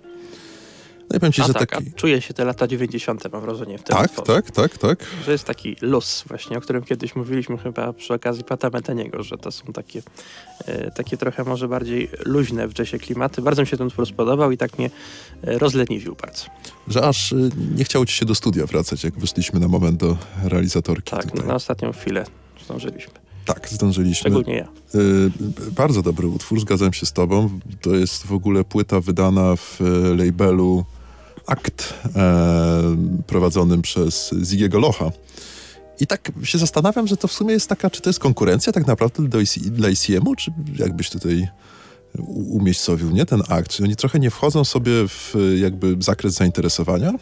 No 1.14 1.18
i 1.18 1.20
powiem 1.20 1.32
ci, 1.32 1.42
A 1.42 1.46
że 1.46 1.54
tak, 1.54 1.70
taki... 1.70 1.88
a 1.94 1.98
czuje 1.98 2.20
się 2.20 2.34
te 2.34 2.44
lata 2.44 2.66
90. 2.66 3.32
mam 3.32 3.42
wrażenie 3.42 3.78
w 3.78 3.82
tym 3.82 3.96
Tak, 3.96 4.10
tak, 4.26 4.50
tak, 4.50 4.78
tak. 4.78 5.06
Że 5.24 5.32
jest 5.32 5.44
taki 5.44 5.76
luz 5.80 6.24
właśnie, 6.28 6.58
o 6.58 6.60
którym 6.60 6.82
kiedyś 6.82 7.16
mówiliśmy 7.16 7.58
chyba 7.58 7.92
przy 7.92 8.14
okazji 8.14 8.44
Pata 8.44 8.70
Metaniego, 8.70 9.22
że 9.22 9.38
to 9.38 9.52
są 9.52 9.72
takie, 9.72 10.02
e, 10.66 10.90
takie 10.90 11.16
trochę 11.16 11.44
może 11.44 11.68
bardziej 11.68 12.10
luźne 12.24 12.68
w 12.68 12.78
jazzie 12.78 12.98
klimaty. 12.98 13.42
Bardzo 13.42 13.62
mi 13.62 13.66
się 13.68 13.76
ten 13.76 13.86
utwór 13.86 14.06
spodobał 14.06 14.52
i 14.52 14.56
tak 14.56 14.78
mnie 14.78 14.90
e, 15.42 15.58
rozleniwił 15.58 16.16
bardzo. 16.22 16.44
Że 16.88 17.02
aż 17.02 17.32
y, 17.32 17.50
nie 17.74 17.84
chciało 17.84 18.06
ci 18.06 18.14
się 18.14 18.26
do 18.26 18.34
studia 18.34 18.66
wracać, 18.66 19.04
jak 19.04 19.18
wyszliśmy 19.18 19.60
na 19.60 19.68
moment 19.68 19.96
do 19.96 20.16
realizatorki 20.44 21.10
Tak, 21.10 21.30
tutaj. 21.30 21.46
na 21.46 21.54
ostatnią 21.54 21.92
chwilę 21.92 22.24
zdążyliśmy. 22.64 23.12
Tak, 23.44 23.68
zdążyliśmy. 23.68 24.20
Szczególnie 24.20 24.54
ja. 24.54 24.68
Y, 25.00 25.30
bardzo 25.70 26.02
dobry 26.02 26.28
utwór, 26.28 26.60
zgadzam 26.60 26.92
się 26.92 27.06
z 27.06 27.12
tobą. 27.12 27.60
To 27.80 27.94
jest 27.94 28.26
w 28.26 28.32
ogóle 28.32 28.64
płyta 28.64 29.00
wydana 29.00 29.56
w 29.56 29.80
e, 29.80 30.24
labelu 30.24 30.84
Akt, 31.46 31.94
e, 32.16 32.96
prowadzonym 33.26 33.82
przez 33.82 34.34
Zigiego 34.44 34.78
Locha. 34.78 35.10
I 36.00 36.06
tak 36.06 36.32
się 36.42 36.58
zastanawiam, 36.58 37.06
że 37.06 37.16
to 37.16 37.28
w 37.28 37.32
sumie 37.32 37.52
jest 37.52 37.68
taka, 37.68 37.90
czy 37.90 38.00
to 38.00 38.10
jest 38.10 38.20
konkurencja 38.20 38.72
tak 38.72 38.86
naprawdę 38.86 39.28
do 39.28 39.40
IC, 39.40 39.58
dla 39.58 39.88
ICM-u, 39.88 40.36
czy 40.36 40.52
jakbyś 40.78 41.10
tutaj 41.10 41.48
umiejscowił, 42.50 43.10
nie, 43.10 43.26
ten 43.26 43.42
akt? 43.48 43.70
Czy 43.70 43.84
oni 43.84 43.96
trochę 43.96 44.18
nie 44.18 44.30
wchodzą 44.30 44.64
sobie 44.64 44.92
w 45.08 45.34
jakby 45.60 45.96
zakres 45.98 46.34
zainteresowania? 46.34 47.12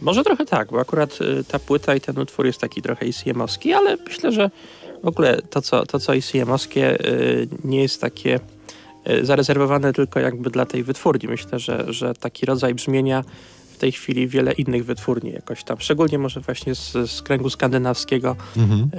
Może 0.00 0.24
trochę 0.24 0.46
tak, 0.46 0.70
bo 0.70 0.80
akurat 0.80 1.18
y, 1.20 1.44
ta 1.44 1.58
płyta 1.58 1.94
i 1.94 2.00
ten 2.00 2.18
utwór 2.18 2.46
jest 2.46 2.58
taki 2.58 2.82
trochę 2.82 3.06
ICM-owski, 3.06 3.72
ale 3.72 3.96
myślę, 4.06 4.32
że 4.32 4.50
w 5.04 5.08
ogóle 5.08 5.42
to, 5.50 5.62
co, 5.62 5.86
to, 5.86 6.00
co 6.00 6.12
ICM-owskie 6.12 7.06
y, 7.06 7.48
nie 7.64 7.82
jest 7.82 8.00
takie 8.00 8.40
zarezerwowane 9.22 9.92
tylko 9.92 10.20
jakby 10.20 10.50
dla 10.50 10.66
tej 10.66 10.82
wytwórni. 10.82 11.28
Myślę, 11.28 11.58
że, 11.58 11.92
że 11.92 12.14
taki 12.14 12.46
rodzaj 12.46 12.74
brzmienia 12.74 13.24
w 13.72 13.76
tej 13.78 13.92
chwili 13.92 14.28
wiele 14.28 14.52
innych 14.52 14.84
wytwórni 14.84 15.32
jakoś 15.32 15.64
tam, 15.64 15.76
szczególnie 15.80 16.18
może 16.18 16.40
właśnie 16.40 16.74
z, 16.74 16.92
z 17.10 17.22
kręgu 17.22 17.50
skandynawskiego 17.50 18.36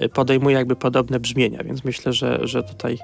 y, 0.03 0.09
podejmuje 0.09 0.55
jakby 0.55 0.75
podobne 0.75 1.19
brzmienia, 1.19 1.63
więc 1.63 1.83
myślę, 1.83 2.13
że, 2.13 2.39
że 2.47 2.63
tutaj 2.63 2.97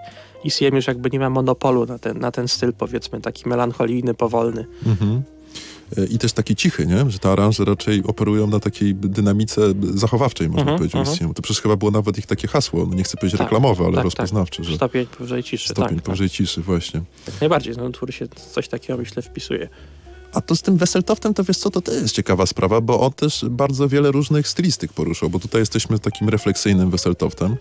ICM 0.43 0.75
już 0.75 0.87
jakby 0.87 1.09
nie 1.09 1.19
ma 1.19 1.29
monopolu 1.29 1.85
na 1.85 1.99
ten, 1.99 2.19
na 2.19 2.31
ten 2.31 2.47
styl 2.47 2.73
powiedzmy 2.73 3.21
taki 3.21 3.49
melancholijny, 3.49 4.13
powolny. 4.13 4.65
Mhm. 4.85 5.21
I 6.09 6.19
też 6.19 6.33
taki 6.33 6.55
cichy, 6.55 6.85
nie? 6.87 7.11
Że 7.11 7.19
te 7.19 7.29
aranże 7.31 7.65
raczej 7.65 8.03
operują 8.03 8.47
na 8.47 8.59
takiej 8.59 8.95
dynamice 8.95 9.61
zachowawczej, 9.93 10.47
można 10.49 10.61
Mhm, 10.61 10.77
powiedzieć. 10.77 10.95
mhm. 10.95 11.15
ICM. 11.17 11.33
To 11.33 11.41
przecież 11.41 11.61
chyba 11.61 11.75
było 11.75 11.91
nawet 11.91 12.17
ich 12.17 12.25
takie 12.25 12.47
hasło, 12.47 12.85
no 12.85 12.95
nie 12.95 13.03
chcę 13.03 13.17
powiedzieć 13.17 13.37
Tak, 13.37 13.45
reklamowe, 13.47 13.85
ale 13.85 13.95
tak, 13.95 14.03
rozpoznawcze, 14.03 14.63
że 14.63 14.75
Stopień 14.75 15.05
powyżej 15.05 15.43
ciszy. 15.43 15.69
stopień 15.69 15.95
tak, 15.95 16.03
powyżej 16.03 16.29
ciszy, 16.29 16.61
właśnie. 16.61 16.99
tak. 17.25 17.33
Jak 17.33 17.41
najbardziej, 17.41 17.73
no 17.77 17.83
utwór 17.85 18.13
się 18.13 18.27
coś 18.53 18.67
takiego 18.67 18.99
myślę 18.99 19.21
wpisuje. 19.21 19.69
A 20.33 20.41
to 20.41 20.55
z 20.55 20.61
tym 20.61 20.77
Wesseltoftem, 20.77 21.33
to 21.33 21.43
wiesz 21.43 21.57
co, 21.57 21.69
to 21.69 21.81
też 21.81 22.01
jest 22.01 22.15
ciekawa 22.15 22.45
sprawa, 22.45 22.81
bo 22.81 22.99
on 22.99 23.13
też 23.13 23.45
bardzo 23.49 23.87
wiele 23.89 24.11
różnych 24.11 24.47
stylistyk 24.47 24.93
poruszał, 24.93 25.29
bo 25.29 25.39
tutaj 25.39 25.61
jesteśmy 25.61 25.99
takim 25.99 26.29
refleksyjnym 26.29 26.89
Wesseltoftem, 26.89 27.55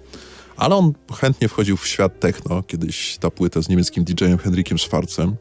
ale 0.59 0.77
on 0.77 0.93
chętnie 1.21 1.49
wchodził 1.49 1.77
w 1.77 1.87
świat 1.87 2.21
techno, 2.21 2.63
kiedyś 2.63 3.19
ta 3.21 3.31
płyta 3.31 3.63
z 3.63 3.69
niemieckim 3.69 4.05
DJ-em 4.05 4.39
Henrikiem 4.39 4.79
Schwarzem. 4.79 5.37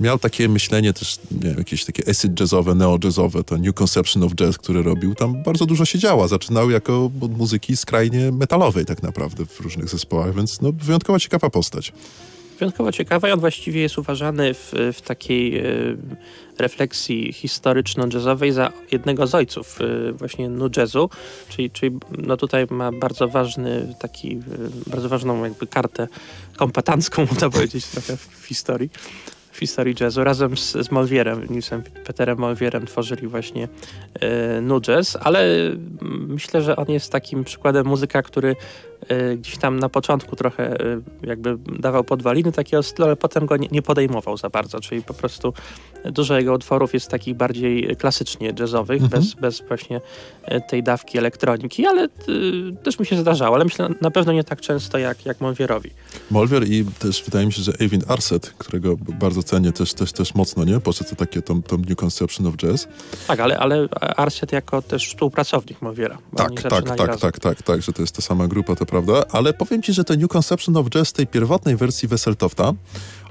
Miał 0.00 0.18
takie 0.18 0.48
myślenie 0.48 0.92
też, 0.92 1.18
nie 1.30 1.48
wiem, 1.48 1.58
jakieś 1.58 1.84
takie 1.84 2.08
acid 2.08 2.40
jazzowe, 2.40 2.74
neo-jazzowe, 2.74 3.44
to 3.44 3.58
New 3.58 3.74
Conception 3.74 4.22
of 4.22 4.34
Jazz, 4.34 4.58
który 4.58 4.82
robił, 4.82 5.14
tam 5.14 5.42
bardzo 5.42 5.66
dużo 5.66 5.84
się 5.84 5.98
działo. 5.98 6.28
Zaczynał 6.28 6.70
jako 6.70 7.10
od 7.20 7.38
muzyki 7.38 7.76
skrajnie 7.76 8.32
metalowej 8.32 8.84
tak 8.84 9.02
naprawdę 9.02 9.46
w 9.46 9.60
różnych 9.60 9.88
zespołach, 9.88 10.34
więc 10.34 10.60
no, 10.60 10.72
wyjątkowo 10.72 11.18
ciekawa 11.18 11.50
postać. 11.50 11.92
Wyjątkowo 12.58 12.92
ciekawe 12.92 13.28
i 13.28 13.32
on 13.32 13.40
właściwie 13.40 13.80
jest 13.80 13.98
uważany 13.98 14.54
w, 14.54 14.72
w 14.92 15.00
takiej 15.00 15.58
e, 15.58 15.62
refleksji 16.58 17.32
historyczno-jazzowej 17.32 18.52
za 18.52 18.72
jednego 18.92 19.26
z 19.26 19.34
ojców 19.34 19.78
e, 19.80 20.12
właśnie 20.12 20.48
nu 20.48 20.70
jazzu, 20.76 21.10
czyli, 21.48 21.70
czyli 21.70 21.98
no 22.18 22.36
tutaj 22.36 22.66
ma 22.70 22.92
bardzo 22.92 23.28
ważny 23.28 23.94
taki, 23.98 24.32
e, 24.32 24.90
bardzo 24.90 25.08
ważną 25.08 25.44
jakby 25.44 25.66
kartę 25.66 26.08
kompetancką, 26.56 27.26
można 27.32 27.50
powiedzieć 27.50 27.86
trochę 27.86 28.16
w 28.16 28.46
historii. 28.46 28.90
W 29.54 29.58
historii 29.58 29.94
jazzu. 30.00 30.24
Razem 30.24 30.56
z, 30.56 30.72
z 30.72 30.90
Molvierem, 30.90 31.46
Nilsem 31.50 31.82
Peterem 31.82 32.38
Molvierem 32.38 32.86
tworzyli 32.86 33.26
właśnie 33.26 33.68
e, 34.20 34.60
nu 34.60 34.80
jazz, 34.80 35.16
ale 35.20 35.66
mm, 35.66 36.26
myślę, 36.28 36.62
że 36.62 36.76
on 36.76 36.86
jest 36.88 37.12
takim 37.12 37.44
przykładem 37.44 37.86
muzyka, 37.86 38.22
który 38.22 38.56
e, 39.08 39.36
gdzieś 39.36 39.56
tam 39.56 39.78
na 39.78 39.88
początku 39.88 40.36
trochę 40.36 40.80
e, 40.80 41.00
jakby 41.22 41.56
dawał 41.78 42.04
podwaliny 42.04 42.52
takiego 42.52 42.82
stylu, 42.82 43.06
ale 43.06 43.16
potem 43.16 43.46
go 43.46 43.56
nie, 43.56 43.68
nie 43.72 43.82
podejmował 43.82 44.36
za 44.36 44.50
bardzo, 44.50 44.80
czyli 44.80 45.02
po 45.02 45.14
prostu 45.14 45.52
dużo 46.04 46.38
jego 46.38 46.54
utworów 46.54 46.94
jest 46.94 47.08
takich 47.08 47.34
bardziej 47.34 47.96
klasycznie 47.96 48.52
jazzowych, 48.58 49.02
Mhm. 49.02 49.22
bez, 49.22 49.34
bez 49.34 49.68
właśnie 49.68 50.00
e, 50.42 50.60
tej 50.60 50.82
dawki 50.82 51.18
elektroniki, 51.18 51.86
ale 51.86 52.04
e, 52.04 52.08
też 52.82 52.98
mi 52.98 53.06
się 53.06 53.16
zdarzało, 53.16 53.54
ale 53.54 53.64
myślę 53.64 53.88
na 54.00 54.10
pewno 54.10 54.32
nie 54.32 54.44
tak 54.44 54.60
często 54.60 54.98
jak, 54.98 55.26
jak 55.26 55.40
Monwierowi. 55.40 55.90
Molwier 56.30 56.68
i 56.68 56.84
też 56.98 57.24
wydaje 57.24 57.46
mi 57.46 57.52
się, 57.52 57.62
że 57.62 57.72
Eivind 57.80 58.10
Arset, 58.10 58.54
którego 58.58 58.96
bardzo 58.96 59.42
cenię 59.44 59.72
też, 59.72 59.94
też, 59.94 60.12
też 60.12 60.34
mocno, 60.34 60.64
nie? 60.64 60.80
Poszedł 60.80 61.10
to 61.10 61.16
takie 61.16 61.42
tą, 61.42 61.62
tą 61.62 61.78
New 61.78 61.96
Conception 61.96 62.46
of 62.46 62.56
Jazz. 62.56 62.88
Tak, 63.26 63.40
ale, 63.40 63.58
ale 63.58 63.88
Arset 64.16 64.52
jako 64.52 64.82
też 64.82 65.08
współpracownik 65.08 65.82
Monwiera. 65.82 66.18
bo 66.32 66.38
Tak, 66.38 66.62
tak, 66.62 66.84
tak, 66.84 66.98
razem. 66.98 67.18
tak, 67.18 67.38
tak, 67.40 67.62
tak, 67.62 67.82
że 67.82 67.92
to 67.92 68.02
jest 68.02 68.16
ta 68.16 68.22
sama 68.22 68.46
grupa, 68.48 68.76
to 68.76 68.86
prawda. 68.86 69.24
Ale 69.32 69.52
powiem 69.52 69.82
ci, 69.82 69.92
że 69.92 70.04
to 70.04 70.14
New 70.14 70.28
Conception 70.28 70.76
of 70.76 70.90
Jazz 70.90 71.12
tej 71.12 71.26
pierwotnej 71.26 71.76
wersji 71.76 72.08
Wesseltofta, 72.08 72.72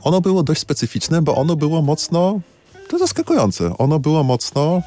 ono 0.02 0.21
było 0.21 0.43
dość 0.43 0.62
specyficzne, 0.62 1.21
bo 1.21 1.36
ono 1.36 1.56
było 1.56 1.82
mocno, 1.82 2.39
to 2.89 2.97
zaskakujące, 2.97 3.78
ono 3.78 3.99
było 3.99 4.23
mocno 4.23 4.82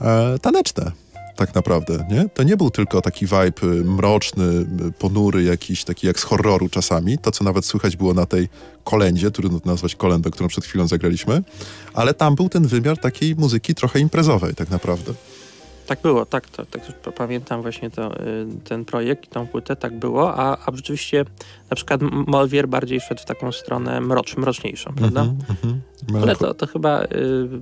e, 0.00 0.38
taneczne. 0.38 0.92
Tak 1.38 1.54
naprawdę, 1.54 2.06
nie? 2.10 2.28
To 2.34 2.42
nie 2.42 2.56
był 2.56 2.70
tylko 2.70 3.02
taki 3.02 3.26
vibe 3.26 3.62
y, 3.62 3.84
mroczny, 3.84 4.44
y, 4.44 4.92
ponury, 4.98 5.42
jakiś 5.42 5.84
taki 5.84 6.06
jak 6.06 6.20
z 6.20 6.22
horroru 6.22 6.68
czasami, 6.68 7.18
to 7.18 7.30
co 7.30 7.44
nawet 7.44 7.66
słychać 7.66 7.96
było 7.96 8.14
na 8.14 8.26
tej 8.26 8.48
kolędzie, 8.84 9.30
trudno 9.30 9.60
to 9.60 9.70
nazwać 9.70 9.94
kolendą, 9.94 10.30
którą 10.30 10.48
przed 10.48 10.64
chwilą 10.64 10.88
zagraliśmy, 10.88 11.42
ale 11.94 12.14
tam 12.14 12.34
był 12.34 12.48
ten 12.48 12.66
wymiar 12.66 12.98
takiej 12.98 13.36
muzyki 13.36 13.74
trochę 13.74 14.00
imprezowej 14.00 14.54
tak 14.54 14.70
naprawdę. 14.70 15.12
Tak 15.88 16.00
było, 16.02 16.26
tak, 16.26 16.48
to, 16.48 16.66
tak 16.66 16.82
p- 16.82 17.12
pamiętam 17.12 17.62
właśnie 17.62 17.90
to, 17.90 18.20
y, 18.20 18.46
ten 18.64 18.84
projekt 18.84 19.24
i 19.24 19.28
tą 19.28 19.46
płytę, 19.46 19.76
tak 19.76 19.98
było, 19.98 20.34
a, 20.34 20.56
a 20.66 20.76
rzeczywiście 20.76 21.24
na 21.70 21.74
przykład 21.74 22.00
Molwier 22.02 22.68
bardziej 22.68 23.00
szedł 23.00 23.22
w 23.22 23.24
taką 23.24 23.52
stronę 23.52 24.00
mrocz, 24.00 24.36
mroczniejszą, 24.36 24.94
prawda? 24.94 25.20
Mhm, 25.20 25.38
mhm. 25.50 25.80
Ale 26.22 26.36
to, 26.36 26.54
to 26.54 26.66
chyba 26.66 27.02
y, 27.02 27.08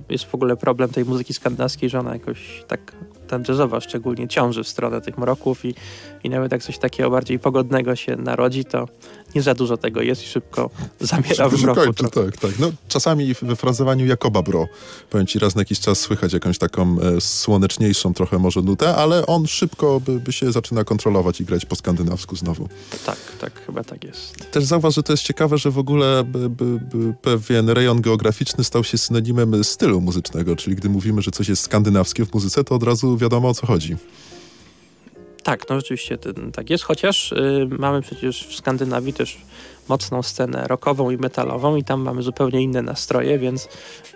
jest 0.09 0.25
w 0.25 0.35
ogóle 0.35 0.57
problem 0.57 0.89
tej 0.89 1.05
muzyki 1.05 1.33
skandynawskiej, 1.33 1.89
że 1.89 1.99
ona 1.99 2.13
jakoś 2.13 2.63
tak, 2.67 2.91
ta 3.27 3.39
jazzowa 3.47 3.81
szczególnie 3.81 4.27
ciąży 4.27 4.63
w 4.63 4.67
stronę 4.67 5.01
tych 5.01 5.17
mroków 5.17 5.65
i, 5.65 5.75
i 6.23 6.29
nawet 6.29 6.51
jak 6.51 6.63
coś 6.63 6.77
takiego 6.77 7.09
bardziej 7.09 7.39
pogodnego 7.39 7.95
się 7.95 8.15
narodzi, 8.15 8.65
to 8.65 8.87
nie 9.35 9.41
za 9.41 9.53
dużo 9.53 9.77
tego 9.77 10.01
jest 10.01 10.23
i 10.23 10.27
szybko 10.27 10.69
zamiera 10.99 11.49
w 11.49 11.61
mroku. 11.61 11.81
kończy, 11.81 12.03
tak, 12.03 12.37
tak. 12.37 12.59
No, 12.59 12.71
czasami 12.87 13.33
w- 13.35 13.43
we 13.43 13.55
frazowaniu 13.55 14.05
Jakoba 14.05 14.41
Bro, 14.41 14.67
powiem 15.09 15.27
ci, 15.27 15.39
raz 15.39 15.55
na 15.55 15.61
jakiś 15.61 15.79
czas 15.79 15.99
słychać 15.99 16.33
jakąś 16.33 16.57
taką 16.57 16.97
e, 17.01 17.21
słoneczniejszą 17.21 18.13
trochę 18.13 18.39
może 18.39 18.61
nutę, 18.61 18.95
ale 18.95 19.25
on 19.25 19.47
szybko 19.47 19.99
by, 19.99 20.19
by 20.19 20.31
się 20.33 20.51
zaczyna 20.51 20.83
kontrolować 20.83 21.41
i 21.41 21.45
grać 21.45 21.65
po 21.65 21.75
skandynawsku 21.75 22.35
znowu. 22.35 22.69
Tak, 23.05 23.17
tak, 23.41 23.65
chyba 23.65 23.83
tak 23.83 24.03
jest. 24.03 24.51
Też 24.51 24.63
zauważ, 24.63 24.95
że 24.95 25.03
to 25.03 25.13
jest 25.13 25.23
ciekawe, 25.23 25.57
że 25.57 25.71
w 25.71 25.77
ogóle 25.77 26.23
by, 26.23 26.49
by 26.49 27.13
pewien 27.21 27.69
rejon 27.69 28.01
geograficzny 28.01 28.63
stał 28.63 28.83
się 28.83 28.97
synonimem 28.97 29.63
stylu 29.63 30.01
muzycznego, 30.01 30.55
czyli 30.55 30.75
gdy 30.75 30.89
mówimy, 30.89 31.21
że 31.21 31.31
coś 31.31 31.49
jest 31.49 31.63
skandynawskie 31.63 32.25
w 32.25 32.33
muzyce, 32.33 32.63
to 32.63 32.75
od 32.75 32.83
razu 32.83 33.17
wiadomo 33.17 33.49
o 33.49 33.53
co 33.53 33.67
chodzi. 33.67 33.95
Tak, 35.47 35.69
no 35.69 35.75
rzeczywiście 35.75 36.17
ten, 36.17 36.51
tak 36.51 36.69
jest, 36.69 36.83
chociaż 36.83 37.31
y, 37.31 37.67
mamy 37.79 38.01
przecież 38.01 38.47
w 38.47 38.55
Skandynawii 38.55 39.13
też 39.13 39.37
mocną 39.89 40.23
scenę 40.23 40.67
rockową 40.67 41.09
i 41.09 41.17
metalową 41.17 41.75
i 41.75 41.83
tam 41.83 42.01
mamy 42.01 42.21
zupełnie 42.21 42.61
inne 42.61 42.81
nastroje, 42.81 43.39
więc, 43.39 43.67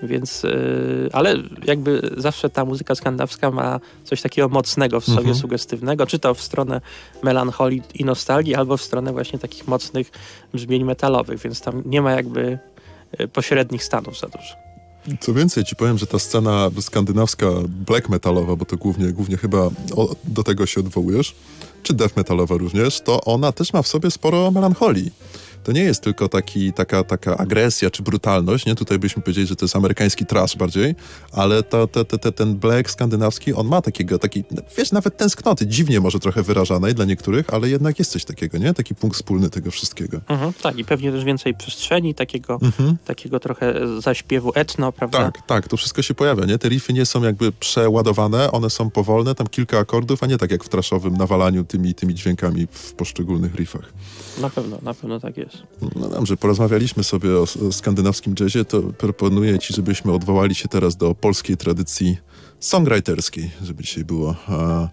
więc 0.03 0.43
y, 0.43 1.09
ale 1.13 1.35
jakby 1.65 2.09
zawsze 2.17 2.49
ta 2.49 2.65
muzyka 2.65 2.95
skandynawska 2.95 3.51
ma 3.51 3.79
coś 4.03 4.21
takiego 4.21 4.49
mocnego 4.49 4.99
w 4.99 5.05
sobie, 5.05 5.17
Mhm. 5.19 5.35
sugestywnego, 5.35 6.05
czy 6.05 6.19
to 6.19 6.33
w 6.33 6.41
stronę 6.41 6.81
melancholii 7.23 7.81
i 7.95 8.05
nostalgii, 8.05 8.55
albo 8.55 8.77
w 8.77 8.81
stronę 8.81 9.11
właśnie 9.11 9.39
takich 9.39 9.67
mocnych 9.67 10.11
brzmień 10.53 10.83
metalowych, 10.83 11.39
więc 11.39 11.61
tam 11.61 11.83
nie 11.85 12.01
ma 12.01 12.11
jakby 12.11 12.59
y, 13.21 13.27
pośrednich 13.27 13.83
stanów 13.83 14.19
za 14.19 14.27
dużo. 14.27 14.70
Co 15.19 15.33
więcej, 15.33 15.63
ci 15.63 15.75
powiem, 15.75 15.97
że 15.97 16.07
ta 16.07 16.19
scena 16.19 16.69
skandynawska 16.81 17.47
black 17.67 18.09
metalowa, 18.09 18.55
bo 18.55 18.65
to 18.65 18.77
głównie, 18.77 19.07
głównie 19.07 19.37
chyba 19.37 19.69
o, 19.95 20.15
do 20.23 20.43
tego 20.43 20.65
się 20.65 20.79
odwołujesz, 20.79 21.35
czy 21.83 21.93
death 21.93 22.17
metalowa 22.17 22.57
również, 22.57 23.01
to 23.01 23.21
ona 23.21 23.51
też 23.51 23.73
ma 23.73 23.81
w 23.81 23.87
sobie 23.87 24.11
sporo 24.11 24.51
melancholii. 24.51 25.11
To 25.63 25.71
nie 25.71 25.81
jest 25.81 26.01
tylko 26.01 26.29
taki, 26.29 26.73
taka, 26.73 27.03
taka 27.03 27.37
agresja 27.37 27.89
czy 27.89 28.03
brutalność, 28.03 28.65
nie? 28.65 28.75
Tutaj 28.75 28.99
byśmy 28.99 29.21
powiedzieli, 29.21 29.47
że 29.47 29.55
to 29.55 29.65
jest 29.65 29.75
amerykański 29.75 30.25
trash 30.25 30.55
bardziej, 30.57 30.95
ale 31.31 31.63
to, 31.63 31.87
to, 31.87 32.05
to, 32.05 32.17
to, 32.17 32.31
ten 32.31 32.55
black 32.55 32.89
skandynawski, 32.89 33.53
on 33.53 33.67
ma 33.67 33.81
takiego, 33.81 34.19
taki, 34.19 34.43
wiesz, 34.77 34.91
nawet 34.91 35.17
tęsknoty, 35.17 35.67
dziwnie 35.67 35.99
może 35.99 36.19
trochę 36.19 36.43
wyrażanej 36.43 36.95
dla 36.95 37.05
niektórych, 37.05 37.53
ale 37.53 37.69
jednak 37.69 37.99
jest 37.99 38.11
coś 38.11 38.25
takiego, 38.25 38.57
nie? 38.57 38.73
Taki 38.73 38.95
punkt 38.95 39.15
wspólny 39.15 39.49
tego 39.49 39.71
wszystkiego. 39.71 40.21
Mhm, 40.27 40.53
tak, 40.61 40.77
i 40.77 40.85
pewnie 40.85 41.11
też 41.11 41.23
więcej 41.23 41.53
przestrzeni, 41.53 42.15
takiego, 42.15 42.59
takiego 43.05 43.39
trochę 43.39 43.73
zaśpiewu 44.01 44.51
etno, 44.55 44.91
prawda? 44.91 45.17
Mhm. 45.17 45.33
Tak, 45.33 45.47
tak, 45.47 45.67
to 45.67 45.77
wszystko 45.77 46.01
się 46.01 46.13
pojawia, 46.13 46.45
nie? 46.45 46.57
Te 46.57 46.69
riffy 46.69 46.93
nie 46.93 47.05
są 47.05 47.23
jakby 47.23 47.51
przeładowane, 47.51 48.51
one 48.51 48.69
są 48.69 48.89
powolne, 48.89 49.35
tam 49.35 49.47
kilka 49.47 49.79
akordów, 49.79 50.23
a 50.23 50.27
nie 50.27 50.37
tak 50.37 50.51
jak 50.51 50.63
w 50.63 50.69
traszowym 50.69 51.17
nawalaniu 51.17 51.63
tymi, 51.63 51.95
tymi 51.95 52.15
dźwiękami 52.15 52.67
w 52.71 52.93
poszczególnych 52.93 53.55
riffach. 53.55 53.93
Na 54.41 54.49
pewno, 54.49 54.77
na 54.81 54.93
pewno 54.93 55.19
tak 55.19 55.37
jest. 55.37 55.50
No 55.95 56.09
dobrze, 56.09 56.37
porozmawialiśmy 56.37 57.03
sobie 57.03 57.29
o, 57.29 57.41
o 57.67 57.71
skandynawskim 57.71 58.35
jazzie, 58.39 58.65
to 58.65 58.81
proponuję 58.81 59.59
ci, 59.59 59.73
żebyśmy 59.73 60.11
odwołali 60.11 60.55
się 60.55 60.67
teraz 60.67 60.95
do 60.95 61.15
polskiej 61.15 61.57
tradycji 61.57 62.17
songwriterskiej, 62.59 63.51
żeby 63.63 63.83
dzisiaj 63.83 64.05
było 64.05 64.35
e, 64.49 64.89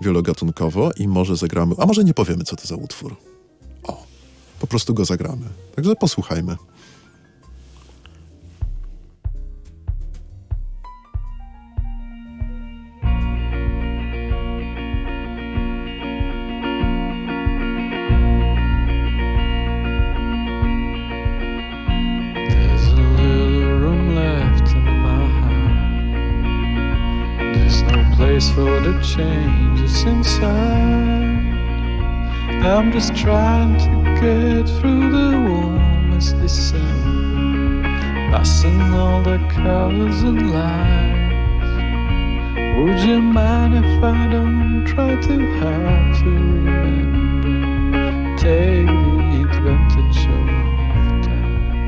wielogatunkowo 0.00 0.90
i 0.96 1.08
może 1.08 1.36
zagramy, 1.36 1.74
a 1.78 1.86
może 1.86 2.04
nie 2.04 2.14
powiemy, 2.14 2.44
co 2.44 2.56
to 2.56 2.66
za 2.66 2.76
utwór. 2.76 3.16
O, 3.82 4.06
po 4.60 4.66
prostu 4.66 4.94
go 4.94 5.04
zagramy. 5.04 5.46
Także 5.76 5.96
posłuchajmy. 5.96 6.56
Place 28.42 28.54
for 28.54 28.80
the 28.80 29.00
changes 29.02 30.02
inside. 30.04 30.50
I'm 32.64 32.92
just 32.92 33.14
trying 33.16 33.78
to 33.78 34.20
get 34.20 34.68
through 34.80 35.10
the 35.10 35.30
warmest 35.48 36.38
December, 36.38 37.82
passing 38.30 38.80
all 38.94 39.22
the 39.22 39.38
colors 39.48 40.22
and 40.22 40.52
lights. 40.52 41.72
Would 42.78 43.00
you 43.08 43.20
mind 43.20 43.74
if 43.74 44.02
I 44.02 44.26
don't 44.30 44.86
try 44.86 45.20
too 45.20 45.46
hard 45.58 46.14
to 46.16 46.24
remember? 46.24 47.92
Take 48.38 48.86
the 48.86 49.46
advantage 49.48 50.26
of 50.26 50.46
time. 51.26 51.80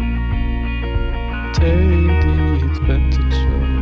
Take 1.52 2.22
the 2.24 2.36
advantage 2.70 3.38
of 3.54 3.73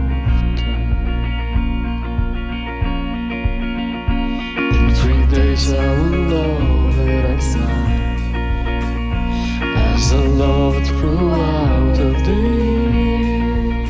days 5.32 5.72
I 5.72 5.88
will 5.98 6.28
love 6.36 6.98
it 7.08 7.24
as 7.24 7.56
mine 7.56 8.34
As 9.88 10.12
I 10.12 10.26
loved 10.26 10.86
throughout 10.88 11.96
the 11.96 12.12
days 12.28 13.88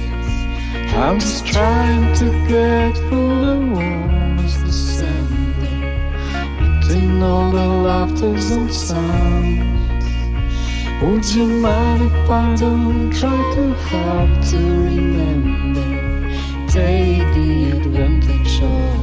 I'm 0.95 1.19
just 1.19 1.45
trying 1.47 2.15
to 2.21 2.27
get 2.47 2.97
through 2.97 3.35
the 3.47 3.59
warmest 3.75 4.61
December 4.65 5.77
Between 6.81 7.23
all 7.23 7.51
the 7.51 7.67
laughters 7.87 8.51
and 8.53 8.73
sounds 8.73 9.73
would 11.03 11.29
you 11.35 11.47
mind 11.47 12.03
if 12.03 12.31
I 12.31 12.55
don't 12.55 13.11
try 13.13 13.55
too 13.55 13.73
hard 13.91 14.43
to 14.51 14.57
remember? 14.57 15.83
Take 16.69 17.27
the 17.35 17.73
advantage 17.77 18.63
of. 18.63 19.02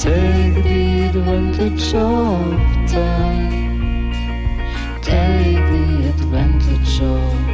Take 0.00 0.64
the 0.64 1.08
advantage 1.08 1.92
of 1.92 2.90
time. 2.90 4.10
Take 5.02 5.56
the 5.56 6.08
advantage 6.08 7.02
of 7.02 7.49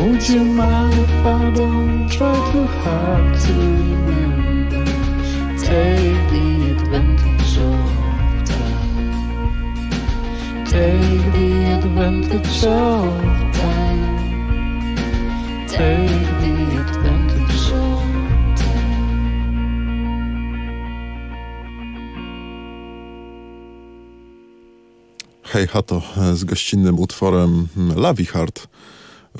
Would 0.00 0.28
you 0.28 0.44
mind 0.44 0.94
if 0.94 1.26
I 1.26 1.50
don't 1.54 2.08
try 2.08 2.32
too 2.52 2.64
hard 2.64 3.40
to 3.40 3.52
remember? 3.52 4.84
Take 5.60 6.20
the 6.32 6.46
advantage 6.72 7.58
of 7.58 7.84
time. 8.48 9.50
Take 10.64 11.24
the 11.36 11.50
advantage 11.78 12.64
of 12.64 13.12
time. 13.52 14.96
Take 15.68 16.28
the 16.40 16.56
advantage 16.80 17.72
of 17.72 18.00
time. 18.56 19.00
Hej 25.42 25.66
Hato 25.66 26.02
z 26.34 26.44
gościnnym 26.44 26.98
utworem 26.98 27.68
mm, 27.76 27.96
Lavi 27.96 28.24
Heart 28.26 28.68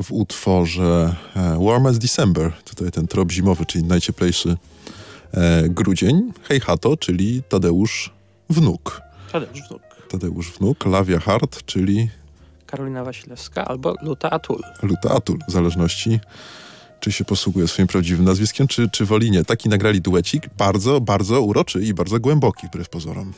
w 0.03 0.13
utworze 0.13 1.17
e, 1.37 1.65
Warmest 1.65 2.01
December. 2.01 2.53
Tutaj 2.65 2.91
ten 2.91 3.07
trop 3.07 3.33
zimowy, 3.33 3.67
czyli 3.67 3.85
najcieplejszy 3.85 4.57
e, 5.33 5.69
grudzień. 5.69 6.33
Hej 6.49 6.61
Hato, 6.61 6.97
czyli 6.97 7.43
Tadeusz 7.49 8.11
Wnuk. 8.51 9.03
Tadeusz 9.33 9.69
Wnuk. 9.69 9.83
Tadeusz 10.11 10.53
Wnuk, 10.53 10.87
Lavia 10.87 11.21
Hart, 11.21 11.63
czyli 11.67 12.11
Karolina 12.67 13.05
Wasilewska 13.05 13.65
albo 13.65 13.95
Luta 14.03 14.31
Atul. 14.31 14.63
Luta 14.83 15.11
Atul, 15.11 15.39
w 15.49 15.53
zależności 15.53 16.21
czy 17.01 17.13
się 17.13 17.25
posługuje 17.25 17.69
swoim 17.69 17.89
prawdziwym 17.89 18.25
nazwiskiem, 18.25 18.69
czy, 18.69 18.89
czy 18.91 19.05
woli 19.05 19.31
nie. 19.31 19.45
Taki 19.45 19.69
nagrali 19.69 20.01
duecik, 20.01 20.49
bardzo, 20.59 21.01
bardzo 21.01 21.43
uroczy 21.43 21.83
i 21.83 21.95
bardzo 21.95 22.21
głęboki, 22.21 22.67
wbrew 22.67 22.89
pozorom. 22.89 23.33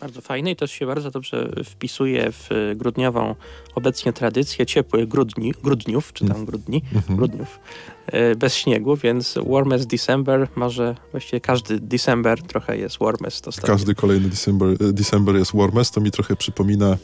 Bardzo 0.00 0.20
fajny 0.20 0.50
i 0.50 0.56
też 0.56 0.72
się 0.72 0.86
bardzo 0.86 1.10
dobrze 1.10 1.52
wpisuje 1.64 2.32
w 2.32 2.52
e, 2.52 2.76
grudniową 2.76 3.34
obecnie 3.74 4.12
tradycję 4.12 4.66
ciepłych 4.66 5.08
grudni, 5.08 5.54
grudniów, 5.62 6.12
czy 6.12 6.26
tam 6.28 6.44
grudni, 6.44 6.82
grudniów, 7.08 7.60
e, 8.06 8.34
bez 8.34 8.54
śniegu, 8.54 8.96
więc 8.96 9.34
warmest 9.46 9.86
December, 9.86 10.48
może 10.56 10.94
właściwie 11.12 11.40
każdy 11.40 11.80
December 11.80 12.42
trochę 12.42 12.78
jest 12.78 12.98
warmest 12.98 13.48
ostatnio. 13.48 13.74
Każdy 13.74 13.94
kolejny 13.94 14.28
December, 14.28 14.68
e, 14.68 14.92
December 14.92 15.36
jest 15.36 15.56
warmest, 15.56 15.94
to 15.94 16.00
mi 16.00 16.10
trochę 16.10 16.36
przypomina 16.36 16.96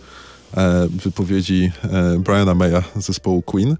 wypowiedzi 0.90 1.72
Briana 2.18 2.54
Maya 2.54 2.82
z 2.96 3.06
zespołu 3.06 3.42
Queen, 3.42 3.76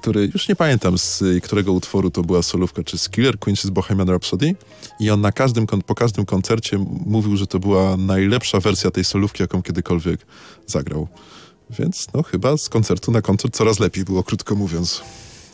który, 0.00 0.30
już 0.34 0.48
nie 0.48 0.56
pamiętam 0.56 0.98
z 0.98 1.22
y, 1.22 1.40
którego 1.40 1.72
utworu 1.72 2.10
to 2.10 2.22
była 2.22 2.42
solówka, 2.42 2.84
czy 2.84 2.98
z 2.98 3.08
Killer 3.08 3.38
Queen, 3.38 3.56
czy 3.56 3.68
z 3.68 3.70
Bohemian 3.70 4.08
Rhapsody 4.08 4.54
i 5.00 5.10
on 5.10 5.20
na 5.20 5.32
każdym, 5.32 5.66
po 5.66 5.94
każdym 5.94 6.26
koncercie 6.26 6.78
mówił, 7.06 7.36
że 7.36 7.46
to 7.46 7.58
była 7.58 7.96
najlepsza 7.96 8.60
wersja 8.60 8.90
tej 8.90 9.04
solówki, 9.04 9.42
jaką 9.42 9.62
kiedykolwiek 9.62 10.26
zagrał. 10.66 11.08
Więc 11.70 12.06
no 12.14 12.22
chyba 12.22 12.56
z 12.56 12.68
koncertu 12.68 13.12
na 13.12 13.22
koncert 13.22 13.56
coraz 13.56 13.80
lepiej 13.80 14.04
było, 14.04 14.22
krótko 14.22 14.54
mówiąc. 14.54 15.02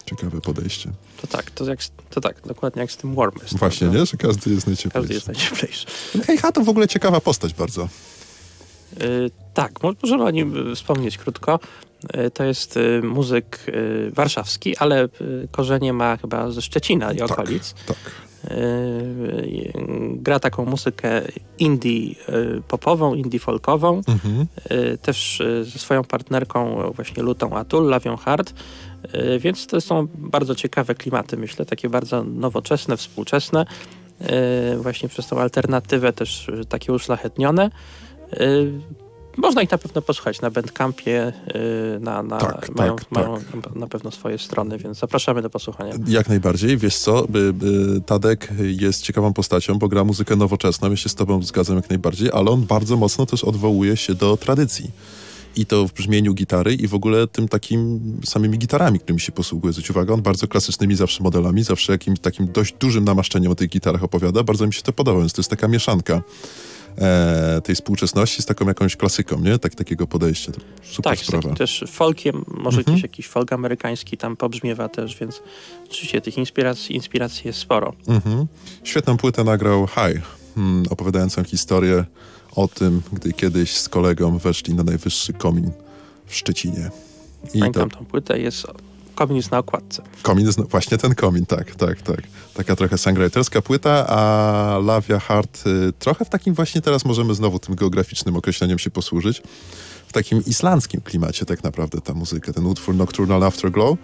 Ciekawe 0.06 0.40
podejście. 0.40 0.90
To 1.20 1.26
tak, 1.26 1.50
to, 1.50 1.64
jak, 1.64 1.78
to 2.10 2.20
tak, 2.20 2.46
dokładnie 2.46 2.82
jak 2.82 2.92
z 2.92 2.96
tym 2.96 3.14
warmest. 3.14 3.58
Właśnie, 3.58 3.78
prawda? 3.78 3.98
nie? 3.98 4.06
Że 4.06 4.16
każdy 4.16 4.50
jest 4.50 4.66
najcieplejszy. 4.66 5.08
Każdy 5.08 5.14
jest 5.14 5.26
najcieplejszy. 5.26 5.86
Hej, 6.26 6.38
ha, 6.38 6.52
to 6.52 6.60
w 6.64 6.68
ogóle 6.68 6.88
ciekawa 6.88 7.20
postać 7.20 7.54
bardzo. 7.54 7.88
Y, 9.02 9.30
tak, 9.54 9.82
mo- 9.82 9.92
możemy 10.02 10.24
o 10.24 10.30
nim 10.30 10.70
y, 10.72 10.74
wspomnieć 10.76 11.18
krótko. 11.18 11.60
Y, 12.26 12.30
To 12.30 12.44
jest 12.44 12.76
y, 12.76 13.00
muzyk 13.02 13.60
y, 13.68 14.10
warszawski, 14.14 14.76
ale 14.76 15.08
korzenie 15.50 15.92
ma 15.92 16.16
chyba 16.16 16.50
ze 16.50 16.62
Szczecina 16.62 17.12
i 17.12 17.20
okolic. 17.20 17.74
Tak. 17.86 17.96
gra 20.14 20.40
taką 20.40 20.64
muzykę 20.64 21.22
indie 21.58 22.14
popową, 22.68 23.14
indie 23.14 23.38
folkową. 23.38 24.00
Mhm. 24.08 24.46
Też 25.02 25.42
ze 25.62 25.78
swoją 25.78 26.04
partnerką, 26.04 26.92
właśnie 26.92 27.22
Lutą 27.22 27.56
Atul, 27.56 27.88
Lawią 27.88 28.16
Hart. 28.16 28.54
Więc 29.38 29.66
to 29.66 29.80
są 29.80 30.08
bardzo 30.14 30.54
ciekawe 30.54 30.94
klimaty, 30.94 31.36
myślę, 31.36 31.66
takie 31.66 31.88
bardzo 31.88 32.24
nowoczesne, 32.24 32.96
współczesne. 32.96 33.66
Właśnie 34.78 35.08
przez 35.08 35.26
tą 35.26 35.40
alternatywę 35.40 36.12
też 36.12 36.50
takie 36.68 36.92
uszlachetnione. 36.92 37.70
Można 39.36 39.62
ich 39.62 39.70
na 39.70 39.78
pewno 39.78 40.02
posłuchać 40.02 40.40
na 40.40 40.50
Bandcampie, 40.50 41.32
y, 41.96 42.00
na, 42.00 42.22
na, 42.22 42.38
Tak, 42.38 42.76
mają, 42.76 42.96
tak, 42.96 43.12
mają 43.12 43.38
tak. 43.62 43.74
na 43.74 43.86
pewno 43.86 44.10
swoje 44.10 44.38
strony, 44.38 44.78
więc 44.78 44.98
zapraszamy 44.98 45.42
do 45.42 45.50
posłuchania. 45.50 45.94
Jak 46.06 46.28
najbardziej. 46.28 46.76
Wiesz 46.76 46.96
co, 46.96 47.26
Tadek 48.06 48.48
jest 48.58 49.02
ciekawą 49.02 49.32
postacią, 49.32 49.78
bo 49.78 49.88
gra 49.88 50.04
muzykę 50.04 50.36
nowoczesną, 50.36 50.90
ja 50.90 50.96
się 50.96 51.08
z 51.08 51.14
tobą 51.14 51.42
zgadzam 51.42 51.76
jak 51.76 51.90
najbardziej, 51.90 52.30
ale 52.32 52.50
on 52.50 52.62
bardzo 52.62 52.96
mocno 52.96 53.26
też 53.26 53.44
odwołuje 53.44 53.96
się 53.96 54.14
do 54.14 54.36
tradycji. 54.36 54.90
I 55.56 55.66
to 55.66 55.88
w 55.88 55.92
brzmieniu 55.92 56.34
gitary 56.34 56.74
i 56.74 56.88
w 56.88 56.94
ogóle 56.94 57.26
tym 57.26 57.48
takim 57.48 58.00
samymi 58.24 58.58
gitarami, 58.58 58.98
którymi 58.98 59.20
się 59.20 59.32
posługuje. 59.32 59.72
Zwróć 59.72 59.90
uwagę, 59.90 60.14
on 60.14 60.22
bardzo 60.22 60.48
klasycznymi 60.48 60.94
zawsze 60.94 61.22
modelami, 61.22 61.64
zawsze 61.64 61.92
jakimś 61.92 62.20
takim 62.20 62.52
dość 62.52 62.74
dużym 62.80 63.04
namaszczeniem 63.04 63.52
o 63.52 63.54
tych 63.54 63.68
gitarach 63.68 64.04
opowiada. 64.04 64.42
Bardzo 64.42 64.66
mi 64.66 64.72
się 64.72 64.82
to 64.82 64.92
podoba, 64.92 65.20
więc 65.20 65.32
to 65.32 65.40
jest 65.40 65.50
taka 65.50 65.68
mieszanka 65.68 66.22
e, 66.98 67.60
tej 67.64 67.74
współczesności 67.74 68.42
z 68.42 68.46
taką 68.46 68.66
jakąś 68.66 68.96
klasyką, 68.96 69.40
nie? 69.40 69.58
Tak, 69.58 69.74
takiego 69.74 70.06
podejścia. 70.06 70.52
To 70.52 70.60
super 70.82 71.16
Tak, 71.16 71.18
sprawa. 71.26 71.42
takim 71.42 71.56
też 71.56 71.84
folkiem, 71.88 72.44
może 72.48 72.78
Mhm. 72.78 72.84
gdzieś 72.94 73.02
jakiś 73.02 73.26
folk 73.28 73.52
amerykański 73.52 74.16
tam 74.16 74.36
pobrzmiewa 74.36 74.88
też, 74.88 75.16
więc 75.20 75.42
oczywiście 75.90 76.20
tych 76.20 76.38
inspiracji, 76.38 76.94
inspiracji 76.96 77.46
jest 77.46 77.58
sporo. 77.58 77.92
Mhm. 78.08 78.46
Świetną 78.84 79.16
płytę 79.16 79.44
nagrał 79.44 79.86
High, 79.86 80.22
hmm, 80.54 80.84
opowiadającą 80.90 81.44
historię 81.44 82.04
o 82.56 82.68
tym, 82.68 83.02
gdy 83.12 83.32
kiedyś 83.32 83.76
z 83.76 83.88
kolegą 83.88 84.38
weszli 84.38 84.74
na 84.74 84.82
najwyższy 84.82 85.32
komin 85.32 85.70
w 86.26 86.34
Szczecinie. 86.36 86.90
I 87.54 87.58
Pamiętam 87.58 87.90
to 87.90 87.96
tą 87.98 88.04
płytę, 88.04 88.38
jest 88.40 88.66
komin 89.14 89.36
jest 89.36 89.50
na 89.50 89.58
okładce. 89.58 90.02
komin 90.22 90.46
jest, 90.46 90.60
właśnie 90.60 90.98
ten 90.98 91.14
komin, 91.14 91.46
tak, 91.46 91.74
tak, 91.74 92.02
tak. 92.02 92.22
Taka 92.54 92.76
trochę 92.76 92.98
songwriterska 92.98 93.62
płyta, 93.62 94.06
a 94.08 94.78
Lavia 94.84 95.18
Hart 95.18 95.66
y, 95.66 95.92
trochę 95.98 96.24
w 96.24 96.28
takim 96.28 96.54
właśnie 96.54 96.80
teraz 96.80 97.04
możemy 97.04 97.34
znowu 97.34 97.58
tym 97.58 97.74
geograficznym 97.74 98.36
określeniem 98.36 98.78
się 98.78 98.90
posłużyć. 98.90 99.42
W 100.08 100.12
takim 100.12 100.42
islandzkim 100.46 101.00
klimacie 101.00 101.44
tak 101.46 101.64
naprawdę 101.64 102.00
ta 102.00 102.14
muzyka, 102.14 102.52
ten 102.52 102.66
utwór 102.66 102.94
Nocturnal 102.94 103.42
Afterglow. 103.44 103.98